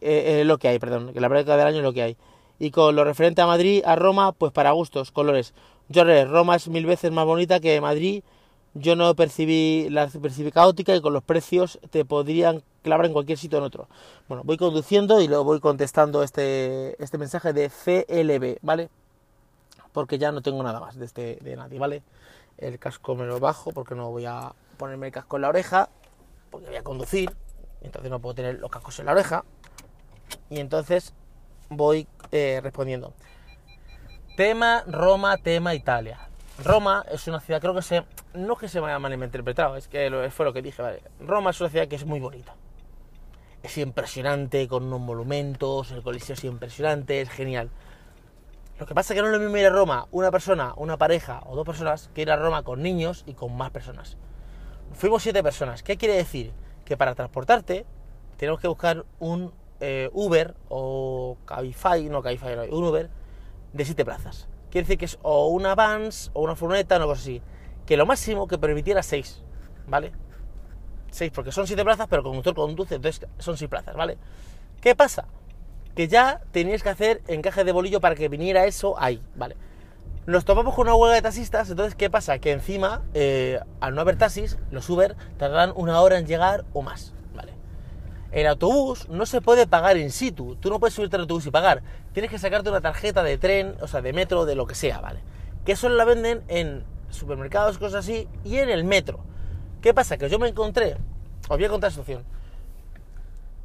eh, 0.00 0.40
eh, 0.40 0.44
lo 0.44 0.58
que 0.58 0.68
hay, 0.68 0.78
perdón, 0.78 1.12
que 1.12 1.20
la 1.20 1.28
época 1.28 1.56
del 1.56 1.66
año 1.66 1.78
es 1.78 1.82
lo 1.82 1.92
que 1.92 2.02
hay. 2.02 2.16
Y 2.58 2.70
con 2.70 2.94
lo 2.94 3.04
referente 3.04 3.42
a 3.42 3.46
Madrid, 3.46 3.82
a 3.84 3.96
Roma, 3.96 4.32
pues 4.32 4.52
para 4.52 4.72
gustos, 4.72 5.10
colores. 5.10 5.54
Yo 5.88 6.04
Roma 6.26 6.56
es 6.56 6.68
mil 6.68 6.86
veces 6.86 7.10
más 7.10 7.24
bonita 7.24 7.60
que 7.60 7.80
Madrid. 7.80 8.22
Yo 8.74 8.96
no 8.96 9.14
percibí 9.14 9.88
la 9.90 10.08
percibí 10.08 10.50
caótica 10.50 10.94
y 10.94 11.00
con 11.00 11.12
los 11.12 11.22
precios 11.22 11.78
te 11.90 12.04
podrían 12.04 12.62
clavar 12.84 13.06
en 13.06 13.12
cualquier 13.12 13.38
sitio 13.38 13.58
en 13.58 13.64
otro. 13.64 13.88
Bueno, 14.28 14.44
voy 14.44 14.56
conduciendo 14.56 15.20
y 15.20 15.26
luego 15.26 15.42
voy 15.42 15.58
contestando 15.58 16.22
este, 16.22 17.02
este 17.02 17.18
mensaje 17.18 17.52
de 17.52 17.68
CLB, 17.70 18.58
¿vale? 18.62 18.90
Porque 19.92 20.18
ya 20.18 20.30
no 20.30 20.42
tengo 20.42 20.62
nada 20.62 20.78
más 20.78 20.96
de 20.96 21.06
este 21.06 21.38
de 21.40 21.56
nadie, 21.56 21.78
¿vale? 21.80 22.02
El 22.58 22.78
casco 22.78 23.16
me 23.16 23.24
lo 23.24 23.40
bajo 23.40 23.72
porque 23.72 23.94
no 23.96 24.10
voy 24.10 24.26
a 24.26 24.52
ponerme 24.76 25.06
el 25.06 25.12
casco 25.12 25.36
en 25.36 25.42
la 25.42 25.48
oreja, 25.48 25.88
porque 26.50 26.68
voy 26.68 26.76
a 26.76 26.84
conducir, 26.84 27.34
entonces 27.80 28.10
no 28.10 28.20
puedo 28.20 28.34
tener 28.34 28.60
los 28.60 28.70
cascos 28.70 28.98
en 29.00 29.06
la 29.06 29.12
oreja. 29.12 29.44
Y 30.50 30.60
entonces 30.60 31.14
voy 31.70 32.06
eh, 32.30 32.60
respondiendo. 32.62 33.14
Tema 34.36 34.84
Roma, 34.86 35.38
tema 35.38 35.74
Italia. 35.74 36.28
Roma 36.62 37.04
es 37.10 37.26
una 37.26 37.40
ciudad, 37.40 37.60
creo 37.60 37.74
que 37.74 37.82
se. 37.82 38.04
No 38.34 38.52
es 38.52 38.58
que 38.58 38.68
se 38.68 38.80
me 38.80 38.88
haya 38.88 38.98
malinterpretado, 38.98 39.76
es 39.76 39.88
que 39.88 40.28
fue 40.30 40.44
lo 40.44 40.52
que 40.52 40.60
dije, 40.60 40.82
vale. 40.82 41.02
Roma 41.20 41.50
es 41.50 41.60
una 41.60 41.70
ciudad 41.70 41.88
que 41.88 41.96
es 41.96 42.04
muy 42.04 42.20
bonita. 42.20 42.54
Es 43.64 43.78
impresionante, 43.78 44.68
con 44.68 44.84
unos 44.84 45.00
monumentos, 45.00 45.90
el 45.90 46.02
coliseo 46.02 46.34
es 46.34 46.44
impresionante, 46.44 47.22
es 47.22 47.30
genial. 47.30 47.70
Lo 48.78 48.84
que 48.84 48.94
pasa 48.94 49.14
es 49.14 49.16
que 49.16 49.22
no 49.22 49.28
es 49.28 49.32
lo 49.32 49.40
mismo 49.40 49.56
ir 49.56 49.64
a 49.64 49.70
Roma 49.70 50.06
una 50.10 50.30
persona, 50.30 50.74
una 50.76 50.98
pareja 50.98 51.42
o 51.46 51.56
dos 51.56 51.64
personas 51.64 52.10
que 52.14 52.20
ir 52.20 52.30
a 52.30 52.36
Roma 52.36 52.62
con 52.62 52.82
niños 52.82 53.24
y 53.26 53.32
con 53.32 53.56
más 53.56 53.70
personas. 53.70 54.18
Fuimos 54.92 55.22
siete 55.22 55.42
personas. 55.42 55.82
¿Qué 55.82 55.96
quiere 55.96 56.14
decir? 56.14 56.52
Que 56.84 56.98
para 56.98 57.14
transportarte 57.14 57.86
tenemos 58.36 58.60
que 58.60 58.68
buscar 58.68 59.06
un 59.18 59.54
eh, 59.80 60.10
Uber 60.12 60.54
o 60.68 61.38
Cabify, 61.46 62.06
no 62.10 62.22
Cabify, 62.22 62.56
no, 62.56 62.64
un 62.64 62.84
Uber 62.84 63.08
de 63.72 63.84
siete 63.86 64.04
plazas. 64.04 64.46
Quiere 64.70 64.84
decir 64.84 64.98
que 64.98 65.06
es 65.06 65.18
o 65.22 65.48
una 65.48 65.74
Vans 65.74 66.30
o 66.34 66.42
una 66.42 66.54
furgoneta 66.54 66.96
o 66.96 66.98
una 66.98 67.06
cosa 67.06 67.22
así. 67.22 67.40
Que 67.86 67.96
lo 67.96 68.04
máximo 68.04 68.46
que 68.46 68.58
permitiera 68.58 69.02
seis, 69.02 69.42
¿vale? 69.86 70.12
Seis, 71.14 71.30
porque 71.32 71.52
son 71.52 71.68
siete 71.68 71.84
plazas, 71.84 72.08
pero 72.10 72.22
el 72.22 72.24
conductor 72.24 72.56
conduce, 72.56 72.96
entonces 72.96 73.24
son 73.38 73.56
seis 73.56 73.70
plazas, 73.70 73.94
¿vale? 73.94 74.18
¿Qué 74.80 74.96
pasa? 74.96 75.26
Que 75.94 76.08
ya 76.08 76.40
teníais 76.50 76.82
que 76.82 76.88
hacer 76.88 77.22
encaje 77.28 77.62
de 77.62 77.70
bolillo 77.70 78.00
para 78.00 78.16
que 78.16 78.28
viniera 78.28 78.64
eso 78.64 78.96
ahí, 78.98 79.22
¿vale? 79.36 79.56
Nos 80.26 80.44
topamos 80.44 80.74
con 80.74 80.88
una 80.88 80.96
huelga 80.96 81.14
de 81.14 81.22
taxistas, 81.22 81.70
entonces 81.70 81.94
¿qué 81.94 82.10
pasa? 82.10 82.40
Que 82.40 82.50
encima, 82.50 83.02
eh, 83.14 83.60
al 83.78 83.94
no 83.94 84.00
haber 84.00 84.16
taxis, 84.16 84.58
los 84.72 84.90
Uber 84.90 85.14
tardan 85.38 85.72
una 85.76 86.00
hora 86.00 86.18
en 86.18 86.26
llegar 86.26 86.64
o 86.72 86.82
más, 86.82 87.14
¿vale? 87.32 87.52
El 88.32 88.48
autobús 88.48 89.08
no 89.08 89.24
se 89.24 89.40
puede 89.40 89.68
pagar 89.68 89.96
in 89.96 90.10
situ, 90.10 90.56
tú 90.56 90.68
no 90.68 90.80
puedes 90.80 90.94
subirte 90.94 91.14
al 91.14 91.22
autobús 91.22 91.46
y 91.46 91.52
pagar, 91.52 91.84
tienes 92.12 92.28
que 92.28 92.40
sacarte 92.40 92.70
una 92.70 92.80
tarjeta 92.80 93.22
de 93.22 93.38
tren, 93.38 93.76
o 93.80 93.86
sea, 93.86 94.02
de 94.02 94.12
metro, 94.12 94.46
de 94.46 94.56
lo 94.56 94.66
que 94.66 94.74
sea, 94.74 95.00
¿vale? 95.00 95.20
Que 95.64 95.70
eso 95.70 95.88
la 95.88 96.04
venden 96.04 96.42
en 96.48 96.82
supermercados, 97.08 97.78
cosas 97.78 98.04
así, 98.04 98.26
y 98.42 98.56
en 98.56 98.68
el 98.68 98.82
metro. 98.82 99.20
¿Qué 99.84 99.92
pasa? 99.92 100.16
Que 100.16 100.30
yo 100.30 100.38
me 100.38 100.48
encontré, 100.48 100.96
os 101.42 101.58
voy 101.58 101.64
a 101.66 101.68
contar 101.68 101.88
la 101.88 101.90
situación, 101.90 102.24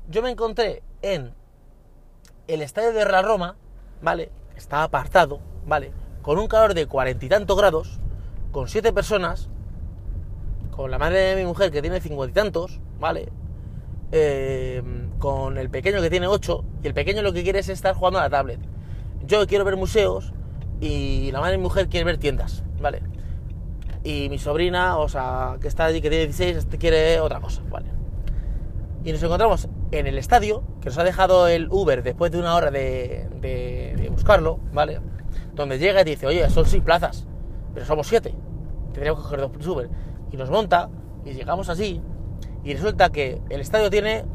yo 0.09 0.21
me 0.21 0.29
encontré 0.29 0.83
en 1.01 1.33
el 2.49 2.61
estadio 2.61 2.91
de 2.91 3.05
la 3.05 3.21
Roma, 3.21 3.55
¿vale? 4.01 4.29
Estaba 4.57 4.83
apartado, 4.83 5.39
¿vale? 5.65 5.93
Con 6.21 6.37
un 6.37 6.49
calor 6.49 6.73
de 6.73 6.87
cuarenta 6.87 7.25
y 7.25 7.29
tantos 7.29 7.57
grados, 7.57 8.01
con 8.51 8.67
siete 8.67 8.91
personas, 8.91 9.47
con 10.71 10.91
la 10.91 10.97
madre 10.97 11.19
de 11.19 11.35
mi 11.37 11.45
mujer 11.45 11.71
que 11.71 11.81
tiene 11.81 12.01
cincuenta 12.01 12.31
y 12.31 12.43
tantos, 12.43 12.81
¿vale? 12.99 13.29
Eh, 14.11 14.83
con 15.19 15.57
el 15.57 15.69
pequeño 15.69 16.01
que 16.01 16.09
tiene 16.09 16.27
ocho, 16.27 16.65
y 16.83 16.87
el 16.87 16.93
pequeño 16.93 17.21
lo 17.21 17.31
que 17.31 17.43
quiere 17.43 17.59
es 17.59 17.69
estar 17.69 17.95
jugando 17.95 18.19
a 18.19 18.23
la 18.23 18.29
tablet. 18.29 18.59
Yo 19.25 19.47
quiero 19.47 19.63
ver 19.63 19.77
museos 19.77 20.33
y 20.81 21.31
la 21.31 21.39
madre 21.39 21.53
de 21.53 21.59
mi 21.59 21.63
mujer 21.63 21.87
quiere 21.87 22.03
ver 22.03 22.17
tiendas. 22.17 22.65
¿vale? 22.81 23.01
Y 24.03 24.29
mi 24.29 24.39
sobrina, 24.39 24.97
o 24.97 25.09
sea, 25.09 25.57
que 25.61 25.67
está 25.67 25.85
allí, 25.85 26.01
que 26.01 26.09
tiene 26.09 26.25
16, 26.25 26.57
este 26.57 26.77
quiere 26.77 27.19
otra 27.19 27.39
cosa, 27.41 27.61
¿vale? 27.69 27.87
Y 29.03 29.11
nos 29.11 29.21
encontramos 29.23 29.67
en 29.91 30.07
el 30.07 30.17
estadio, 30.17 30.63
que 30.81 30.89
nos 30.89 30.97
ha 30.97 31.03
dejado 31.03 31.47
el 31.47 31.67
Uber 31.69 32.03
después 32.03 32.31
de 32.31 32.39
una 32.39 32.55
hora 32.55 32.71
de, 32.71 34.09
buscarlo, 34.11 34.59
¿vale? 34.73 35.01
Donde 35.53 35.79
llega 35.79 36.01
y 36.01 36.05
dice, 36.05 36.27
oye, 36.27 36.49
son 36.49 36.65
seis 36.65 36.83
plazas, 36.83 37.25
pero 37.73 37.85
somos 37.85 38.07
siete. 38.07 38.33
Tendríamos 38.93 39.21
que 39.21 39.23
coger 39.23 39.51
dos 39.51 39.67
Uber. 39.67 39.89
Y 40.31 40.37
nos 40.37 40.49
monta, 40.49 40.89
y 41.25 41.33
llegamos 41.33 41.69
así, 41.69 42.01
y 42.63 42.73
resulta 42.73 43.09
que 43.09 43.41
el 43.49 43.61
estadio 43.61 43.89
tiene 43.89 44.25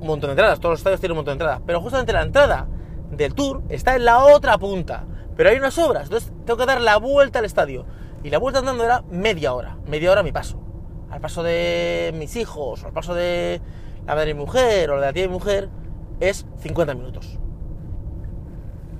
un 0.00 0.06
montón 0.06 0.28
de 0.28 0.32
entradas, 0.32 0.60
todos 0.60 0.72
los 0.72 0.80
estadios 0.80 1.00
tienen 1.00 1.12
un 1.12 1.18
montón 1.18 1.38
de 1.38 1.44
entradas, 1.44 1.62
pero 1.66 1.80
justamente 1.80 2.12
la 2.12 2.22
entrada 2.22 2.68
del 3.10 3.34
tour 3.34 3.62
está 3.68 3.96
en 3.96 4.04
la 4.04 4.24
otra 4.24 4.56
punta, 4.58 5.04
pero 5.36 5.50
hay 5.50 5.58
unas 5.58 5.76
obras, 5.78 6.04
entonces 6.04 6.32
tengo 6.44 6.58
que 6.58 6.66
dar 6.66 6.80
la 6.80 6.96
vuelta 6.96 7.38
al 7.40 7.44
estadio. 7.44 7.84
Y 8.22 8.30
la 8.30 8.38
vuelta 8.38 8.58
andando 8.60 8.84
era 8.84 9.02
media 9.10 9.54
hora, 9.54 9.78
media 9.86 10.10
hora 10.10 10.20
a 10.20 10.24
mi 10.24 10.32
paso. 10.32 10.60
Al 11.10 11.20
paso 11.20 11.42
de 11.42 12.12
mis 12.16 12.36
hijos, 12.36 12.82
o 12.84 12.86
al 12.86 12.92
paso 12.92 13.14
de 13.14 13.60
la 14.06 14.14
madre 14.14 14.28
de 14.28 14.34
mi 14.34 14.40
mujer, 14.40 14.90
o 14.90 14.94
la 14.96 15.00
de 15.00 15.06
la 15.06 15.12
tía 15.12 15.22
de 15.22 15.28
mi 15.28 15.34
mujer, 15.34 15.68
es 16.20 16.46
50 16.58 16.94
minutos. 16.94 17.38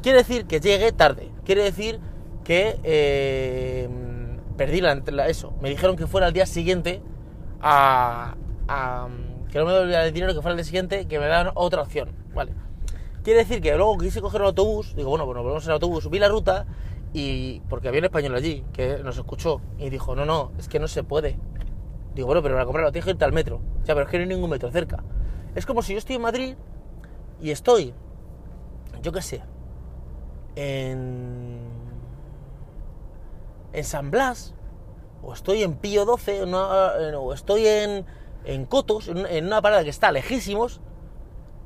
Quiere 0.02 0.18
decir 0.18 0.46
que 0.46 0.60
llegué 0.60 0.92
tarde, 0.92 1.30
quiere 1.44 1.62
decir 1.62 2.00
que 2.42 2.80
eh, 2.82 3.88
perdí 4.56 4.80
la, 4.80 4.94
eso. 5.28 5.52
Me 5.60 5.68
dijeron 5.68 5.96
que 5.96 6.06
fuera 6.06 6.26
al 6.28 6.32
día 6.32 6.46
siguiente 6.46 7.02
a, 7.60 8.34
a- 8.66 9.08
que 9.52 9.58
no 9.58 9.66
me 9.66 9.72
devolvieran 9.72 10.06
el 10.06 10.12
dinero, 10.14 10.32
que 10.32 10.40
fuera 10.40 10.52
el 10.52 10.56
día 10.56 10.64
siguiente, 10.64 11.06
que 11.06 11.18
me 11.18 11.26
dan 11.26 11.50
otra 11.54 11.82
opción, 11.82 12.10
¿vale? 12.34 12.52
Quiere 13.22 13.40
decir 13.40 13.60
que 13.60 13.76
luego 13.76 13.98
quise 13.98 14.22
coger 14.22 14.40
un 14.40 14.46
autobús, 14.46 14.94
digo, 14.96 15.10
bueno, 15.10 15.26
bueno, 15.26 15.42
volvemos 15.42 15.66
en 15.66 15.72
autobús, 15.72 16.08
vi 16.08 16.18
la 16.18 16.28
ruta 16.28 16.66
y 17.12 17.60
porque 17.68 17.88
había 17.88 18.00
un 18.00 18.04
español 18.06 18.34
allí 18.34 18.64
que 18.72 18.98
nos 19.02 19.16
escuchó 19.16 19.60
y 19.78 19.90
dijo, 19.90 20.14
no, 20.14 20.24
no, 20.24 20.52
es 20.58 20.68
que 20.68 20.78
no 20.78 20.88
se 20.88 21.02
puede. 21.02 21.36
Digo, 22.14 22.26
bueno, 22.26 22.42
pero 22.42 22.54
para 22.54 22.64
comprarlo 22.64 22.92
tienes 22.92 23.04
que 23.04 23.10
irte 23.12 23.24
al 23.24 23.32
metro. 23.32 23.60
Ya, 23.84 23.94
pero 23.94 24.02
es 24.02 24.08
que 24.10 24.18
no 24.18 24.22
hay 24.22 24.28
ningún 24.28 24.50
metro 24.50 24.70
cerca. 24.70 25.02
Es 25.54 25.66
como 25.66 25.82
si 25.82 25.92
yo 25.92 25.98
estoy 25.98 26.16
en 26.16 26.22
Madrid 26.22 26.54
y 27.40 27.50
estoy, 27.50 27.94
yo 29.02 29.12
qué 29.12 29.22
sé, 29.22 29.42
en, 30.56 31.58
en 33.72 33.84
San 33.84 34.10
Blas, 34.10 34.54
o 35.22 35.32
estoy 35.32 35.62
en 35.62 35.74
Pío 35.74 36.04
12, 36.04 36.42
o 36.44 37.32
estoy 37.32 37.66
en, 37.66 38.04
en 38.44 38.64
Cotos, 38.66 39.08
en, 39.08 39.46
una 39.46 39.62
parada 39.62 39.84
que 39.84 39.90
está 39.90 40.12
lejísimos, 40.12 40.80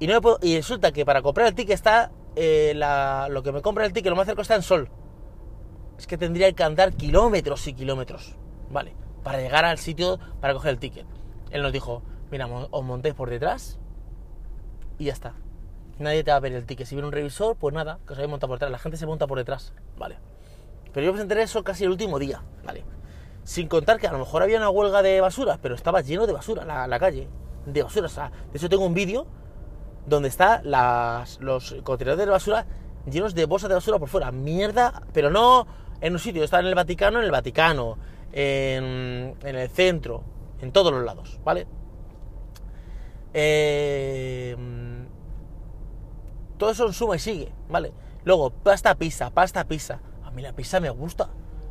y, 0.00 0.06
no 0.06 0.14
me 0.14 0.20
puedo- 0.20 0.38
y 0.42 0.56
resulta 0.56 0.92
que 0.92 1.04
para 1.04 1.22
comprar 1.22 1.46
el 1.46 1.54
ticket 1.54 1.74
está, 1.74 2.10
eh, 2.36 2.74
lo 3.30 3.42
que 3.42 3.52
me 3.52 3.62
compra 3.62 3.84
el 3.86 3.92
ticket, 3.92 4.10
lo 4.10 4.16
más 4.16 4.26
cerca 4.26 4.42
está 4.42 4.54
en 4.56 4.62
Sol. 4.62 4.88
Es 5.98 6.06
que 6.06 6.18
tendría 6.18 6.52
que 6.52 6.62
andar 6.62 6.94
kilómetros 6.94 7.66
y 7.66 7.74
kilómetros, 7.74 8.36
¿vale? 8.70 8.94
Para 9.22 9.38
llegar 9.38 9.64
al 9.64 9.78
sitio 9.78 10.18
para 10.40 10.54
coger 10.54 10.72
el 10.72 10.78
ticket. 10.78 11.06
Él 11.50 11.62
nos 11.62 11.72
dijo, 11.72 12.02
mira, 12.30 12.48
os 12.70 12.84
montéis 12.84 13.14
por 13.14 13.30
detrás 13.30 13.78
y 14.98 15.06
ya 15.06 15.12
está. 15.12 15.34
Nadie 15.98 16.24
te 16.24 16.32
va 16.32 16.38
a 16.38 16.40
ver 16.40 16.52
el 16.52 16.66
ticket. 16.66 16.86
Si 16.86 16.94
viene 16.96 17.06
un 17.06 17.12
revisor, 17.12 17.56
pues 17.56 17.72
nada, 17.74 17.98
que 18.06 18.12
os 18.12 18.18
habéis 18.18 18.30
montado 18.30 18.48
por 18.48 18.56
detrás. 18.56 18.72
La 18.72 18.78
gente 18.78 18.96
se 18.96 19.06
monta 19.06 19.26
por 19.26 19.38
detrás, 19.38 19.72
¿vale? 19.96 20.18
Pero 20.92 21.06
yo 21.06 21.12
me 21.12 21.20
enteré 21.20 21.42
eso 21.42 21.62
casi 21.62 21.84
el 21.84 21.90
último 21.90 22.18
día, 22.18 22.42
¿vale? 22.64 22.84
Sin 23.44 23.68
contar 23.68 24.00
que 24.00 24.08
a 24.08 24.12
lo 24.12 24.18
mejor 24.18 24.42
había 24.42 24.58
una 24.58 24.70
huelga 24.70 25.02
de 25.02 25.20
basura, 25.20 25.58
pero 25.62 25.74
estaba 25.74 26.00
lleno 26.00 26.26
de 26.26 26.32
basura 26.32 26.64
la, 26.64 26.98
calle. 26.98 27.28
De 27.66 27.82
basura, 27.82 28.06
o 28.06 28.10
sea, 28.10 28.30
de 28.52 28.58
hecho 28.58 28.68
tengo 28.68 28.84
un 28.84 28.94
vídeo 28.94 29.26
donde 30.06 30.28
está 30.28 30.60
las, 30.62 31.40
los 31.40 31.76
contenedores 31.84 32.26
de 32.26 32.30
basura 32.30 32.66
llenos 33.10 33.34
de 33.34 33.44
bolsas 33.46 33.68
de 33.68 33.74
basura 33.74 33.98
por 33.98 34.08
fuera. 34.08 34.30
Mierda, 34.32 35.02
pero 35.12 35.30
no 35.30 35.66
en 36.00 36.12
un 36.12 36.18
sitio. 36.18 36.44
Está 36.44 36.60
en 36.60 36.66
el 36.66 36.74
Vaticano, 36.74 37.18
en 37.18 37.24
el 37.24 37.30
Vaticano, 37.30 37.98
en, 38.32 39.36
el 39.42 39.68
centro, 39.70 40.24
en 40.60 40.72
todos 40.72 40.92
los 40.92 41.04
lados, 41.04 41.40
¿vale? 41.44 41.66
Eh, 43.32 44.56
todo 46.56 46.70
eso 46.70 46.86
en 46.86 46.92
suma 46.92 47.16
y 47.16 47.18
sigue, 47.18 47.52
¿vale? 47.68 47.92
Luego, 48.24 48.50
pasta 48.50 48.94
pizza, 48.94 49.30
pasta 49.30 49.64
pizza. 49.64 50.00
A 50.24 50.30
mí 50.30 50.42
la 50.42 50.52
pizza 50.52 50.80
me 50.80 50.90
gusta, 50.90 51.28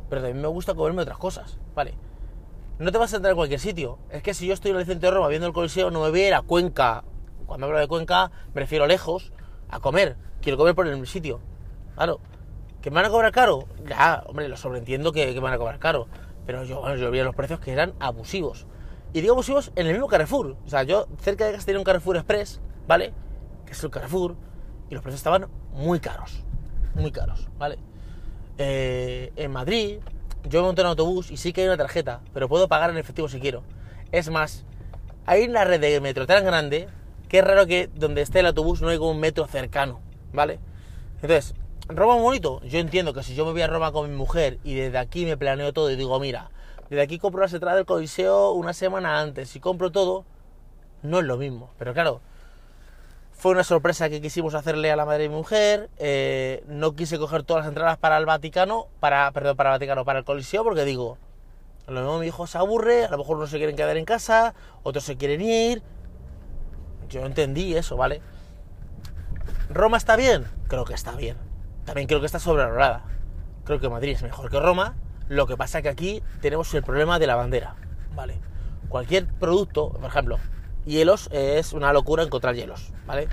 pero 0.08 0.22
también 0.22 0.40
me 0.40 0.48
gusta 0.48 0.74
comerme 0.74 1.02
otras 1.02 1.18
cosas, 1.18 1.58
¿vale? 1.74 1.94
No 2.78 2.90
te 2.90 2.98
vas 2.98 3.12
a 3.12 3.16
entrar 3.16 3.32
en 3.32 3.36
cualquier 3.36 3.60
sitio. 3.60 3.98
Es 4.10 4.22
que 4.22 4.34
si 4.34 4.46
yo 4.46 4.54
estoy 4.54 4.72
en 4.72 4.78
el 4.78 4.86
centro 4.86 5.10
de 5.10 5.16
Roma 5.16 5.28
viendo 5.28 5.46
el 5.46 5.52
Coliseo, 5.52 5.90
no 5.90 6.02
me 6.02 6.10
voy 6.10 6.20
a 6.22 6.28
ir 6.28 6.34
a 6.34 6.42
Cuenca. 6.42 7.04
Cuando 7.46 7.66
hablo 7.66 7.78
de 7.78 7.86
Cuenca, 7.86 8.30
me 8.52 8.62
refiero 8.62 8.86
lejos, 8.86 9.32
a 9.68 9.80
comer. 9.80 10.16
Quiero 10.40 10.58
comer 10.58 10.74
por 10.74 10.86
el 10.86 11.06
sitio. 11.06 11.40
Claro. 11.94 12.20
¿Que 12.84 12.90
me 12.90 12.96
van 12.96 13.06
a 13.06 13.08
cobrar 13.08 13.32
caro? 13.32 13.66
Ya, 13.88 14.22
hombre, 14.26 14.46
lo 14.46 14.58
sobreentiendo 14.58 15.10
que, 15.10 15.32
me 15.32 15.40
van 15.40 15.54
a 15.54 15.56
cobrar 15.56 15.78
caro. 15.78 16.06
Pero 16.44 16.64
yo, 16.64 16.82
bueno, 16.82 17.10
vi 17.10 17.22
los 17.22 17.34
precios 17.34 17.58
que 17.58 17.72
eran 17.72 17.94
abusivos. 17.98 18.66
Y 19.14 19.22
digo 19.22 19.32
abusivos 19.32 19.72
en 19.74 19.86
el 19.86 19.94
mismo 19.94 20.06
Carrefour. 20.06 20.58
O 20.66 20.68
sea, 20.68 20.82
yo 20.82 21.08
cerca 21.18 21.46
de 21.46 21.52
casa 21.52 21.64
tenía 21.64 21.78
un 21.78 21.84
Carrefour 21.86 22.16
Express, 22.16 22.60
¿vale? 22.86 23.14
Que 23.64 23.72
es 23.72 23.82
el 23.82 23.88
Carrefour. 23.88 24.36
Y 24.90 24.94
los 24.94 25.02
precios 25.02 25.20
estaban 25.20 25.46
muy 25.72 25.98
caros. 25.98 26.44
Muy 26.94 27.10
caros, 27.10 27.48
¿vale? 27.56 27.78
Eh, 28.58 29.32
en 29.34 29.50
Madrid, 29.50 30.00
yo 30.46 30.60
me 30.60 30.66
monto 30.66 30.82
en 30.82 30.88
autobús 30.88 31.30
y 31.30 31.38
sí 31.38 31.54
que 31.54 31.62
hay 31.62 31.68
una 31.68 31.78
tarjeta, 31.78 32.20
pero 32.34 32.50
puedo 32.50 32.68
pagar 32.68 32.90
en 32.90 32.98
efectivo 32.98 33.30
si 33.30 33.40
quiero. 33.40 33.62
Es 34.12 34.28
más, 34.28 34.66
hay 35.24 35.44
una 35.48 35.64
red 35.64 35.80
de 35.80 36.02
metro 36.02 36.26
tan 36.26 36.44
grande 36.44 36.88
que 37.30 37.38
es 37.38 37.44
raro 37.46 37.64
que 37.64 37.88
donde 37.94 38.20
esté 38.20 38.40
el 38.40 38.46
autobús 38.48 38.82
no 38.82 38.88
haya 38.88 39.00
un 39.00 39.20
metro 39.20 39.46
cercano, 39.46 40.02
¿vale? 40.34 40.60
Entonces, 41.14 41.54
Roma 41.88 42.16
es 42.16 42.22
bonito. 42.22 42.60
Yo 42.62 42.78
entiendo 42.78 43.12
que 43.12 43.22
si 43.22 43.34
yo 43.34 43.44
me 43.44 43.52
voy 43.52 43.62
a 43.62 43.66
Roma 43.66 43.92
con 43.92 44.10
mi 44.10 44.16
mujer 44.16 44.58
y 44.64 44.74
desde 44.74 44.98
aquí 44.98 45.26
me 45.26 45.36
planeo 45.36 45.72
todo 45.72 45.90
y 45.90 45.96
digo, 45.96 46.18
mira, 46.18 46.50
desde 46.88 47.02
aquí 47.02 47.18
compro 47.18 47.42
las 47.42 47.52
entradas 47.52 47.76
del 47.76 47.86
Coliseo 47.86 48.52
una 48.52 48.72
semana 48.72 49.20
antes 49.20 49.54
y 49.54 49.60
compro 49.60 49.92
todo, 49.92 50.24
no 51.02 51.18
es 51.18 51.26
lo 51.26 51.36
mismo. 51.36 51.70
Pero 51.78 51.92
claro, 51.92 52.22
fue 53.32 53.52
una 53.52 53.64
sorpresa 53.64 54.08
que 54.08 54.22
quisimos 54.22 54.54
hacerle 54.54 54.90
a 54.90 54.96
la 54.96 55.04
madre 55.04 55.24
de 55.24 55.28
mi 55.28 55.34
mujer. 55.34 55.90
eh, 55.98 56.64
no 56.68 56.94
quise 56.94 57.18
coger 57.18 57.42
todas 57.42 57.64
las 57.64 57.68
entradas 57.68 57.98
para 57.98 58.16
el 58.16 58.24
Vaticano, 58.24 58.88
para, 59.00 59.30
perdón, 59.32 59.56
para 59.56 59.70
el 59.70 59.74
Vaticano, 59.74 60.04
para 60.06 60.20
el 60.20 60.24
Coliseo, 60.24 60.64
porque 60.64 60.86
digo, 60.86 61.18
a 61.86 61.90
lo 61.90 62.00
mejor 62.00 62.20
mi 62.20 62.26
hijo 62.28 62.46
se 62.46 62.56
aburre, 62.56 63.04
a 63.04 63.10
lo 63.10 63.18
mejor 63.18 63.36
unos 63.36 63.50
se 63.50 63.58
quieren 63.58 63.76
quedar 63.76 63.98
en 63.98 64.06
casa, 64.06 64.54
otros 64.84 65.04
se 65.04 65.18
quieren 65.18 65.42
ir. 65.42 65.82
Yo 67.10 67.26
entendí 67.26 67.76
eso, 67.76 67.98
¿vale? 67.98 68.22
¿Roma 69.68 69.98
está 69.98 70.16
bien? 70.16 70.46
Creo 70.68 70.86
que 70.86 70.94
está 70.94 71.12
bien. 71.12 71.36
También 71.84 72.06
creo 72.06 72.20
que 72.20 72.26
está 72.26 72.38
sobrevalorada. 72.38 73.04
Creo 73.64 73.80
que 73.80 73.88
Madrid 73.88 74.12
es 74.12 74.22
mejor 74.22 74.50
que 74.50 74.60
Roma. 74.60 74.96
Lo 75.28 75.46
que 75.46 75.56
pasa 75.56 75.82
que 75.82 75.88
aquí 75.88 76.22
tenemos 76.40 76.72
el 76.74 76.82
problema 76.82 77.18
de 77.18 77.26
la 77.26 77.34
bandera, 77.34 77.76
¿vale? 78.14 78.38
Cualquier 78.88 79.26
producto, 79.26 79.90
por 79.90 80.04
ejemplo, 80.04 80.38
hielos, 80.84 81.28
es 81.32 81.72
una 81.72 81.92
locura 81.92 82.22
encontrar 82.22 82.54
hielos, 82.54 82.92
¿vale? 83.06 83.28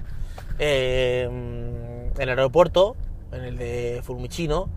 Eh, 0.57 1.23
en 1.23 2.29
el 2.29 2.29
aeropuerto, 2.29 2.95
en 3.33 3.43
el 3.43 3.57
de 3.57 4.01
Fulmicino, 4.03 4.69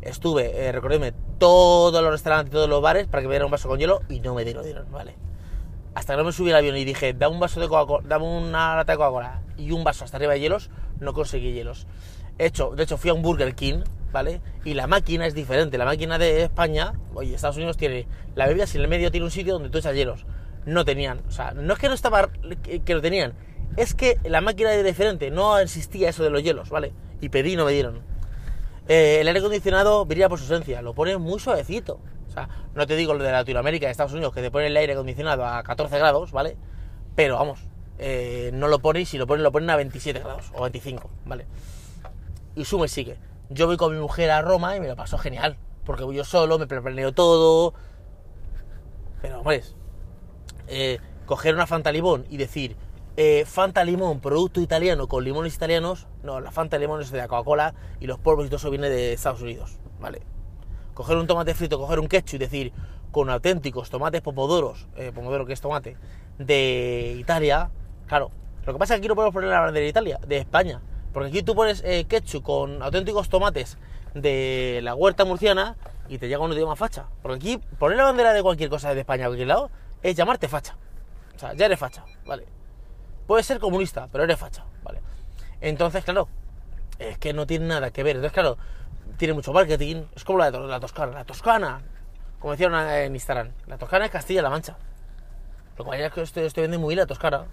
estuve, 0.00 0.66
eh, 0.66 0.72
recordadme, 0.72 1.12
todos 1.38 2.02
los 2.02 2.12
restaurantes, 2.12 2.52
todos 2.52 2.68
los 2.68 2.80
bares 2.80 3.06
para 3.06 3.22
que 3.22 3.28
me 3.28 3.34
dieran 3.34 3.46
un 3.46 3.52
vaso 3.52 3.68
con 3.68 3.78
hielo 3.78 4.00
y 4.08 4.20
no 4.20 4.34
me 4.34 4.44
dieron, 4.44 4.64
dieron, 4.64 4.90
¿vale? 4.90 5.16
Hasta 5.94 6.14
que 6.14 6.18
no 6.18 6.24
me 6.24 6.32
subí 6.32 6.50
al 6.50 6.56
avión 6.56 6.76
y 6.76 6.84
dije, 6.84 7.12
dame 7.12 7.34
un 7.34 7.40
vaso 7.40 7.60
de 7.60 7.68
Coca-Cola, 7.68 8.08
dame 8.08 8.24
una 8.24 8.76
lata 8.76 8.92
de 8.92 8.98
Coca-Cola 8.98 9.42
y 9.56 9.70
un 9.70 9.84
vaso 9.84 10.04
hasta 10.04 10.16
arriba 10.16 10.32
de 10.32 10.40
hielos, 10.40 10.70
no 10.98 11.12
conseguí 11.12 11.52
hielos. 11.52 11.86
Hecho, 12.38 12.70
de 12.70 12.82
hecho, 12.82 12.96
fui 12.96 13.10
a 13.10 13.14
un 13.14 13.22
Burger 13.22 13.54
King, 13.54 13.82
¿vale? 14.12 14.40
Y 14.64 14.74
la 14.74 14.86
máquina 14.86 15.26
es 15.26 15.34
diferente. 15.34 15.78
La 15.78 15.84
máquina 15.84 16.18
de 16.18 16.44
España, 16.44 16.94
oye, 17.14 17.34
Estados 17.34 17.56
Unidos 17.56 17.76
tiene 17.76 18.06
la 18.34 18.46
bebida, 18.46 18.66
si 18.66 18.78
en 18.78 18.84
el 18.84 18.88
medio 18.88 19.10
tiene 19.10 19.24
un 19.24 19.30
sitio 19.30 19.54
donde 19.54 19.70
tú 19.70 19.78
echas 19.78 19.94
hielos. 19.94 20.24
No 20.66 20.84
tenían, 20.84 21.20
o 21.28 21.30
sea, 21.30 21.52
no 21.52 21.74
es 21.74 21.78
que 21.78 21.88
no 21.88 21.94
estaba, 21.94 22.30
que, 22.62 22.94
lo 22.94 23.02
tenían, 23.02 23.34
es 23.76 23.94
que 23.94 24.18
la 24.24 24.40
máquina 24.40 24.72
era 24.72 24.82
diferente, 24.82 25.30
no 25.30 25.58
existía 25.58 26.08
eso 26.08 26.24
de 26.24 26.30
los 26.30 26.42
hielos, 26.42 26.70
¿vale? 26.70 26.92
Y 27.20 27.28
pedí 27.28 27.52
y 27.52 27.56
no 27.56 27.66
me 27.66 27.72
dieron. 27.72 28.00
Eh, 28.88 29.18
el 29.20 29.28
aire 29.28 29.40
acondicionado 29.40 30.04
brilla 30.06 30.28
por 30.28 30.38
su 30.38 30.44
esencia, 30.44 30.80
lo 30.80 30.94
pone 30.94 31.18
muy 31.18 31.38
suavecito. 31.38 32.00
O 32.28 32.32
sea, 32.32 32.48
no 32.74 32.86
te 32.86 32.96
digo 32.96 33.14
lo 33.14 33.22
de 33.22 33.30
Latinoamérica, 33.30 33.86
de 33.86 33.92
Estados 33.92 34.12
Unidos, 34.12 34.32
que 34.32 34.40
te 34.40 34.50
pone 34.50 34.68
el 34.68 34.76
aire 34.76 34.94
acondicionado 34.94 35.44
a 35.44 35.62
14 35.62 35.98
grados, 35.98 36.32
¿vale? 36.32 36.56
Pero 37.14 37.36
vamos, 37.36 37.60
eh, 37.98 38.50
no 38.54 38.68
lo 38.68 38.78
ponen, 38.78 39.06
si 39.06 39.18
lo 39.18 39.26
ponen, 39.26 39.42
lo 39.42 39.52
ponen 39.52 39.70
a 39.70 39.76
27 39.76 40.20
grados 40.20 40.50
o 40.54 40.62
25, 40.62 41.10
¿vale? 41.26 41.46
Y 42.54 42.64
sube 42.64 42.86
y 42.86 42.88
sigue. 42.88 43.18
Yo 43.50 43.66
voy 43.66 43.76
con 43.76 43.92
mi 43.92 44.00
mujer 44.00 44.30
a 44.30 44.42
Roma 44.42 44.76
y 44.76 44.80
me 44.80 44.88
lo 44.88 44.96
paso 44.96 45.18
genial, 45.18 45.56
porque 45.84 46.04
voy 46.04 46.16
yo 46.16 46.24
solo, 46.24 46.58
me 46.58 46.66
planeo 46.66 47.12
todo. 47.12 47.74
Pero, 49.20 49.40
hombre, 49.40 49.62
eh, 50.66 50.98
coger 51.26 51.54
una 51.54 51.66
Fanta 51.66 51.92
Limón 51.92 52.26
y 52.30 52.36
decir, 52.36 52.76
eh, 53.16 53.44
Fanta 53.46 53.84
Limón, 53.84 54.20
producto 54.20 54.60
italiano 54.60 55.06
con 55.08 55.24
limones 55.24 55.54
italianos, 55.54 56.06
no, 56.22 56.40
la 56.40 56.50
Fanta 56.50 56.78
Limón 56.78 57.00
es 57.00 57.10
de 57.10 57.18
la 57.18 57.28
Coca-Cola 57.28 57.74
y 58.00 58.06
los 58.06 58.18
polvos 58.18 58.46
y 58.46 58.48
todo 58.48 58.56
eso 58.56 58.70
viene 58.70 58.88
de 58.88 59.12
Estados 59.12 59.40
Unidos, 59.40 59.78
¿vale? 60.00 60.22
Coger 60.94 61.16
un 61.16 61.26
tomate 61.26 61.54
frito, 61.54 61.78
coger 61.78 62.00
un 62.00 62.08
ketchup 62.08 62.36
y 62.36 62.38
decir, 62.38 62.72
con 63.12 63.30
auténticos 63.30 63.90
tomates 63.90 64.20
pomodoros, 64.20 64.88
eh, 64.96 65.12
pomodoro 65.14 65.46
que 65.46 65.52
es 65.52 65.60
tomate, 65.60 65.96
de 66.38 67.16
Italia, 67.18 67.70
claro, 68.06 68.30
lo 68.66 68.72
que 68.72 68.78
pasa 68.78 68.94
es 68.94 68.98
que 68.98 69.02
aquí 69.02 69.08
no 69.08 69.14
podemos 69.14 69.32
poner 69.32 69.50
la 69.50 69.60
bandera 69.60 69.84
de 69.84 69.90
Italia, 69.90 70.18
de 70.26 70.38
España, 70.38 70.80
porque 71.14 71.28
aquí 71.28 71.42
tú 71.44 71.54
pones 71.54 71.80
eh, 71.84 72.06
ketchup 72.08 72.42
con 72.42 72.82
auténticos 72.82 73.28
tomates 73.28 73.78
de 74.14 74.80
la 74.82 74.96
huerta 74.96 75.24
murciana 75.24 75.76
y 76.08 76.18
te 76.18 76.26
llega 76.26 76.42
un 76.42 76.52
idioma 76.52 76.74
facha. 76.74 77.06
Porque 77.22 77.36
aquí 77.36 77.58
poner 77.78 77.96
la 77.96 78.04
bandera 78.04 78.32
de 78.32 78.42
cualquier 78.42 78.68
cosa 78.68 78.92
de 78.92 79.00
España 79.00 79.26
a 79.26 79.28
cualquier 79.28 79.46
lado 79.46 79.70
es 80.02 80.16
llamarte 80.16 80.48
facha. 80.48 80.76
O 81.36 81.38
sea, 81.38 81.54
ya 81.54 81.66
eres 81.66 81.78
facha, 81.78 82.04
¿vale? 82.26 82.46
Puedes 83.28 83.46
ser 83.46 83.60
comunista, 83.60 84.08
pero 84.10 84.24
eres 84.24 84.38
facha, 84.38 84.64
¿vale? 84.82 85.00
Entonces, 85.60 86.04
claro, 86.04 86.28
es 86.98 87.16
que 87.18 87.32
no 87.32 87.46
tiene 87.46 87.66
nada 87.66 87.92
que 87.92 88.02
ver. 88.02 88.16
Entonces, 88.16 88.34
claro, 88.34 88.58
tiene 89.16 89.34
mucho 89.34 89.52
marketing. 89.52 90.02
Es 90.16 90.24
como 90.24 90.40
la 90.40 90.50
la 90.50 90.80
Toscana. 90.80 91.12
La 91.12 91.24
Toscana, 91.24 91.80
como 92.40 92.52
decían 92.52 92.74
en 92.74 93.14
Instagram, 93.14 93.52
la 93.68 93.78
Toscana 93.78 94.06
es 94.06 94.10
Castilla-La 94.10 94.50
Mancha. 94.50 94.76
Lo 95.78 95.84
cual 95.84 96.00
es 96.00 96.12
que 96.12 96.22
estoy, 96.22 96.44
estoy 96.44 96.62
vendiendo 96.62 96.84
muy 96.84 96.94
bien 96.94 97.04
la 97.04 97.06
Toscana. 97.06 97.46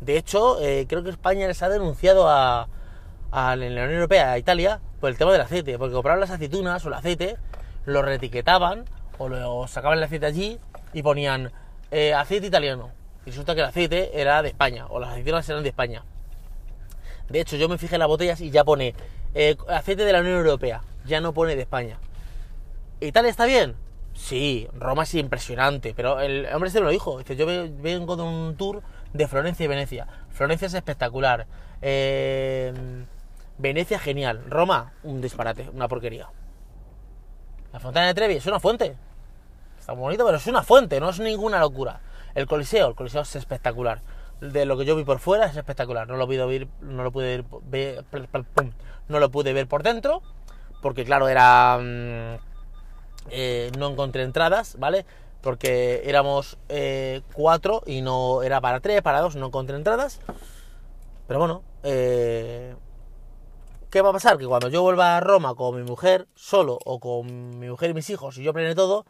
De 0.00 0.16
hecho, 0.16 0.60
eh, 0.60 0.86
creo 0.88 1.04
que 1.04 1.10
España 1.10 1.46
les 1.46 1.62
ha 1.62 1.68
denunciado 1.68 2.28
a, 2.28 2.68
a 3.34 3.56
la 3.56 3.66
Unión 3.66 3.90
Europea, 3.90 4.30
a 4.30 4.38
Italia, 4.38 4.80
por 5.00 5.10
el 5.10 5.18
tema 5.18 5.32
del 5.32 5.40
aceite. 5.40 5.76
Porque 5.76 5.92
compraban 5.92 6.20
las 6.20 6.30
aceitunas 6.30 6.84
o 6.84 6.88
el 6.88 6.94
aceite, 6.94 7.36
lo 7.84 8.00
retiquetaban 8.00 8.84
o 9.18 9.28
lo 9.28 9.66
sacaban 9.66 9.98
el 9.98 10.04
aceite 10.04 10.26
allí 10.26 10.60
y 10.92 11.02
ponían 11.02 11.50
eh, 11.90 12.14
aceite 12.14 12.46
italiano. 12.46 12.90
Y 13.26 13.30
resulta 13.30 13.54
que 13.54 13.60
el 13.60 13.66
aceite 13.66 14.20
era 14.20 14.40
de 14.40 14.50
España, 14.50 14.86
o 14.88 15.00
las 15.00 15.10
aceitunas 15.10 15.48
eran 15.48 15.64
de 15.64 15.70
España. 15.70 16.04
De 17.28 17.40
hecho, 17.40 17.56
yo 17.56 17.68
me 17.68 17.76
fijé 17.76 17.96
en 17.96 18.00
las 18.00 18.08
botellas 18.08 18.40
y 18.40 18.50
ya 18.50 18.62
pone 18.62 18.94
eh, 19.34 19.56
aceite 19.68 20.04
de 20.04 20.12
la 20.12 20.20
Unión 20.20 20.36
Europea, 20.36 20.82
ya 21.04 21.20
no 21.20 21.32
pone 21.32 21.56
de 21.56 21.62
España. 21.62 21.98
¿Italia 23.00 23.30
está 23.30 23.46
bien? 23.46 23.74
Sí, 24.12 24.68
Roma 24.78 25.02
es 25.02 25.14
impresionante, 25.14 25.92
pero 25.96 26.20
el 26.20 26.46
hombre 26.54 26.70
se 26.70 26.78
me 26.78 26.84
lo 26.84 26.90
dijo. 26.92 27.18
Dice, 27.18 27.34
yo 27.34 27.46
vengo 27.46 28.14
de 28.14 28.22
un 28.22 28.54
tour 28.56 28.82
de 29.12 29.26
Florencia 29.26 29.64
y 29.64 29.66
Venecia. 29.66 30.06
Florencia 30.30 30.66
es 30.66 30.74
espectacular. 30.74 31.46
Eh, 31.82 32.72
Venecia 33.58 33.98
genial. 33.98 34.44
Roma, 34.48 34.92
un 35.02 35.20
disparate, 35.20 35.68
una 35.72 35.88
porquería. 35.88 36.28
La 37.72 37.80
Fontana 37.80 38.06
de 38.06 38.14
Trevi 38.14 38.34
es 38.34 38.46
una 38.46 38.60
fuente. 38.60 38.96
Está 39.78 39.94
muy 39.94 40.02
bonito, 40.02 40.24
pero 40.24 40.38
es 40.38 40.46
una 40.46 40.62
fuente, 40.62 41.00
no 41.00 41.10
es 41.10 41.20
ninguna 41.20 41.60
locura. 41.60 42.00
El 42.34 42.46
Coliseo, 42.46 42.88
el 42.88 42.94
Coliseo 42.94 43.22
es 43.22 43.36
espectacular. 43.36 44.00
De 44.40 44.64
lo 44.64 44.76
que 44.76 44.84
yo 44.84 44.96
vi 44.96 45.04
por 45.04 45.18
fuera 45.18 45.46
es 45.46 45.56
espectacular. 45.56 46.08
No 46.08 46.16
lo 46.16 46.26
pude 46.26 46.44
ver, 46.44 46.68
no 46.80 47.02
lo 47.02 47.12
pude 47.12 47.42
ver, 47.42 48.04
no 49.08 49.18
lo 49.18 49.30
pude 49.30 49.52
ver 49.52 49.66
por 49.68 49.82
dentro, 49.82 50.22
porque 50.82 51.04
claro, 51.04 51.28
era 51.28 51.78
mm, 51.78 52.36
eh, 53.30 53.70
no 53.78 53.90
encontré 53.90 54.22
entradas, 54.22 54.76
¿vale? 54.78 55.06
Porque 55.40 56.02
éramos 56.04 56.58
eh, 56.68 57.22
cuatro 57.32 57.82
y 57.86 58.02
no 58.02 58.42
era 58.42 58.60
para 58.60 58.80
tres, 58.80 59.02
para 59.02 59.20
dos, 59.20 59.36
no 59.36 59.46
encontré 59.46 59.76
entradas. 59.76 60.20
Pero 61.26 61.38
bueno, 61.38 61.62
eh, 61.82 62.74
¿qué 63.94 64.02
va 64.02 64.10
a 64.10 64.12
pasar? 64.12 64.38
Que 64.38 64.46
cuando 64.46 64.68
yo 64.68 64.82
vuelva 64.82 65.16
a 65.16 65.20
Roma 65.20 65.54
con 65.54 65.76
mi 65.76 65.84
mujer 65.84 66.26
solo 66.34 66.80
o 66.84 66.98
con 66.98 67.60
mi 67.60 67.68
mujer 67.68 67.90
y 67.90 67.94
mis 67.94 68.10
hijos 68.10 68.36
y 68.38 68.42
yo 68.42 68.52
plane 68.52 68.74
todo, 68.74 69.06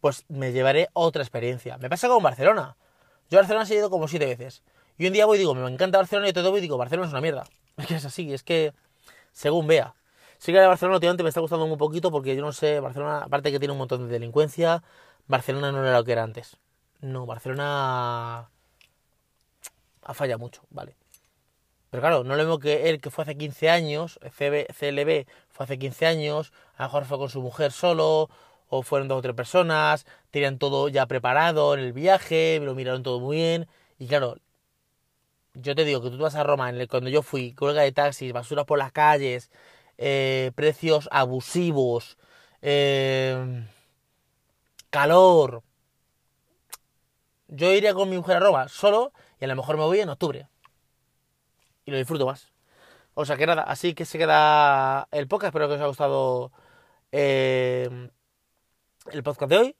pues 0.00 0.24
me 0.28 0.52
llevaré 0.52 0.88
otra 0.92 1.20
experiencia. 1.20 1.78
Me 1.78 1.90
pasa 1.90 2.06
con 2.06 2.22
Barcelona. 2.22 2.76
Yo 3.28 3.38
a 3.38 3.40
Barcelona 3.40 3.66
he 3.68 3.74
ido 3.74 3.90
como 3.90 4.06
siete 4.06 4.26
veces. 4.26 4.62
Y 4.98 5.08
un 5.08 5.14
día 5.14 5.26
voy 5.26 5.34
y 5.34 5.40
digo, 5.40 5.52
me 5.56 5.68
encanta 5.68 5.98
Barcelona 5.98 6.28
y 6.28 6.32
todo 6.32 6.52
voy 6.52 6.58
y 6.58 6.62
digo, 6.62 6.78
Barcelona 6.78 7.08
es 7.08 7.12
una 7.12 7.20
mierda. 7.20 7.42
Es 7.76 7.86
que 7.88 7.96
es 7.96 8.04
así, 8.04 8.32
es 8.32 8.44
que 8.44 8.72
según 9.32 9.66
vea. 9.66 9.96
Sí 10.38 10.52
que 10.52 10.60
de 10.60 10.66
Barcelona 10.68 10.98
últimamente 10.98 11.24
me 11.24 11.28
está 11.30 11.40
gustando 11.40 11.64
un 11.64 11.76
poquito 11.76 12.12
porque 12.12 12.36
yo 12.36 12.42
no 12.42 12.52
sé, 12.52 12.78
Barcelona, 12.78 13.22
aparte 13.22 13.50
que 13.50 13.58
tiene 13.58 13.72
un 13.72 13.78
montón 13.78 14.06
de 14.06 14.12
delincuencia, 14.12 14.84
Barcelona 15.26 15.72
no 15.72 15.84
era 15.84 15.98
lo 15.98 16.04
que 16.04 16.12
era 16.12 16.22
antes. 16.22 16.56
No, 17.00 17.26
Barcelona 17.26 18.48
ha 20.02 20.14
fallado 20.14 20.38
mucho, 20.38 20.62
vale. 20.70 20.99
Pero 21.90 22.00
claro, 22.00 22.24
no 22.24 22.36
lo 22.36 22.42
mismo 22.42 22.58
que 22.58 22.88
él 22.88 23.00
que 23.00 23.10
fue 23.10 23.22
hace 23.22 23.36
15 23.36 23.68
años, 23.68 24.18
CLB 24.36 25.26
fue 25.48 25.64
hace 25.64 25.78
15 25.78 26.06
años, 26.06 26.52
a 26.76 26.84
lo 26.84 26.88
mejor 26.88 27.04
fue 27.04 27.18
con 27.18 27.30
su 27.30 27.42
mujer 27.42 27.72
solo, 27.72 28.30
o 28.68 28.82
fueron 28.82 29.08
dos 29.08 29.18
o 29.18 29.22
tres 29.22 29.34
personas, 29.34 30.06
tenían 30.30 30.58
todo 30.58 30.88
ya 30.88 31.06
preparado 31.06 31.74
en 31.74 31.80
el 31.80 31.92
viaje, 31.92 32.60
lo 32.62 32.74
miraron 32.74 33.02
todo 33.02 33.18
muy 33.20 33.36
bien, 33.38 33.68
y 33.98 34.06
claro, 34.06 34.36
yo 35.54 35.74
te 35.74 35.84
digo 35.84 36.00
que 36.02 36.10
tú 36.10 36.18
vas 36.18 36.36
a 36.36 36.44
Roma, 36.44 36.72
cuando 36.88 37.10
yo 37.10 37.22
fui, 37.22 37.54
cuelga 37.54 37.82
de 37.82 37.92
taxis, 37.92 38.32
basura 38.32 38.64
por 38.64 38.78
las 38.78 38.92
calles, 38.92 39.50
eh, 39.98 40.52
precios 40.54 41.08
abusivos, 41.12 42.16
eh, 42.62 43.66
calor. 44.90 45.62
Yo 47.48 47.72
iría 47.72 47.94
con 47.94 48.08
mi 48.08 48.16
mujer 48.16 48.36
a 48.36 48.40
Roma 48.40 48.68
solo 48.68 49.12
y 49.40 49.44
a 49.44 49.48
lo 49.48 49.56
mejor 49.56 49.76
me 49.76 49.84
voy 49.84 50.00
en 50.00 50.08
octubre. 50.08 50.49
Lo 51.90 51.96
disfruto 51.96 52.26
más. 52.26 52.52
O 53.14 53.24
sea 53.24 53.36
que 53.36 53.46
nada, 53.46 53.62
así 53.62 53.94
que 53.94 54.04
se 54.04 54.18
queda 54.18 55.08
el 55.10 55.28
podcast. 55.28 55.48
Espero 55.48 55.68
que 55.68 55.74
os 55.74 55.80
haya 55.80 55.88
gustado 55.88 56.52
eh, 57.12 58.10
el 59.12 59.22
podcast 59.22 59.50
de 59.50 59.58
hoy. 59.58 59.76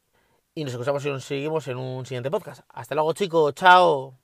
Y 0.54 0.64
nos 0.64 0.72
escuchamos 0.72 1.04
y 1.06 1.10
nos 1.10 1.24
seguimos 1.24 1.68
en 1.68 1.78
un 1.78 2.04
siguiente 2.06 2.30
podcast. 2.30 2.62
Hasta 2.68 2.94
luego 2.94 3.12
chicos, 3.12 3.54
chao. 3.54 4.19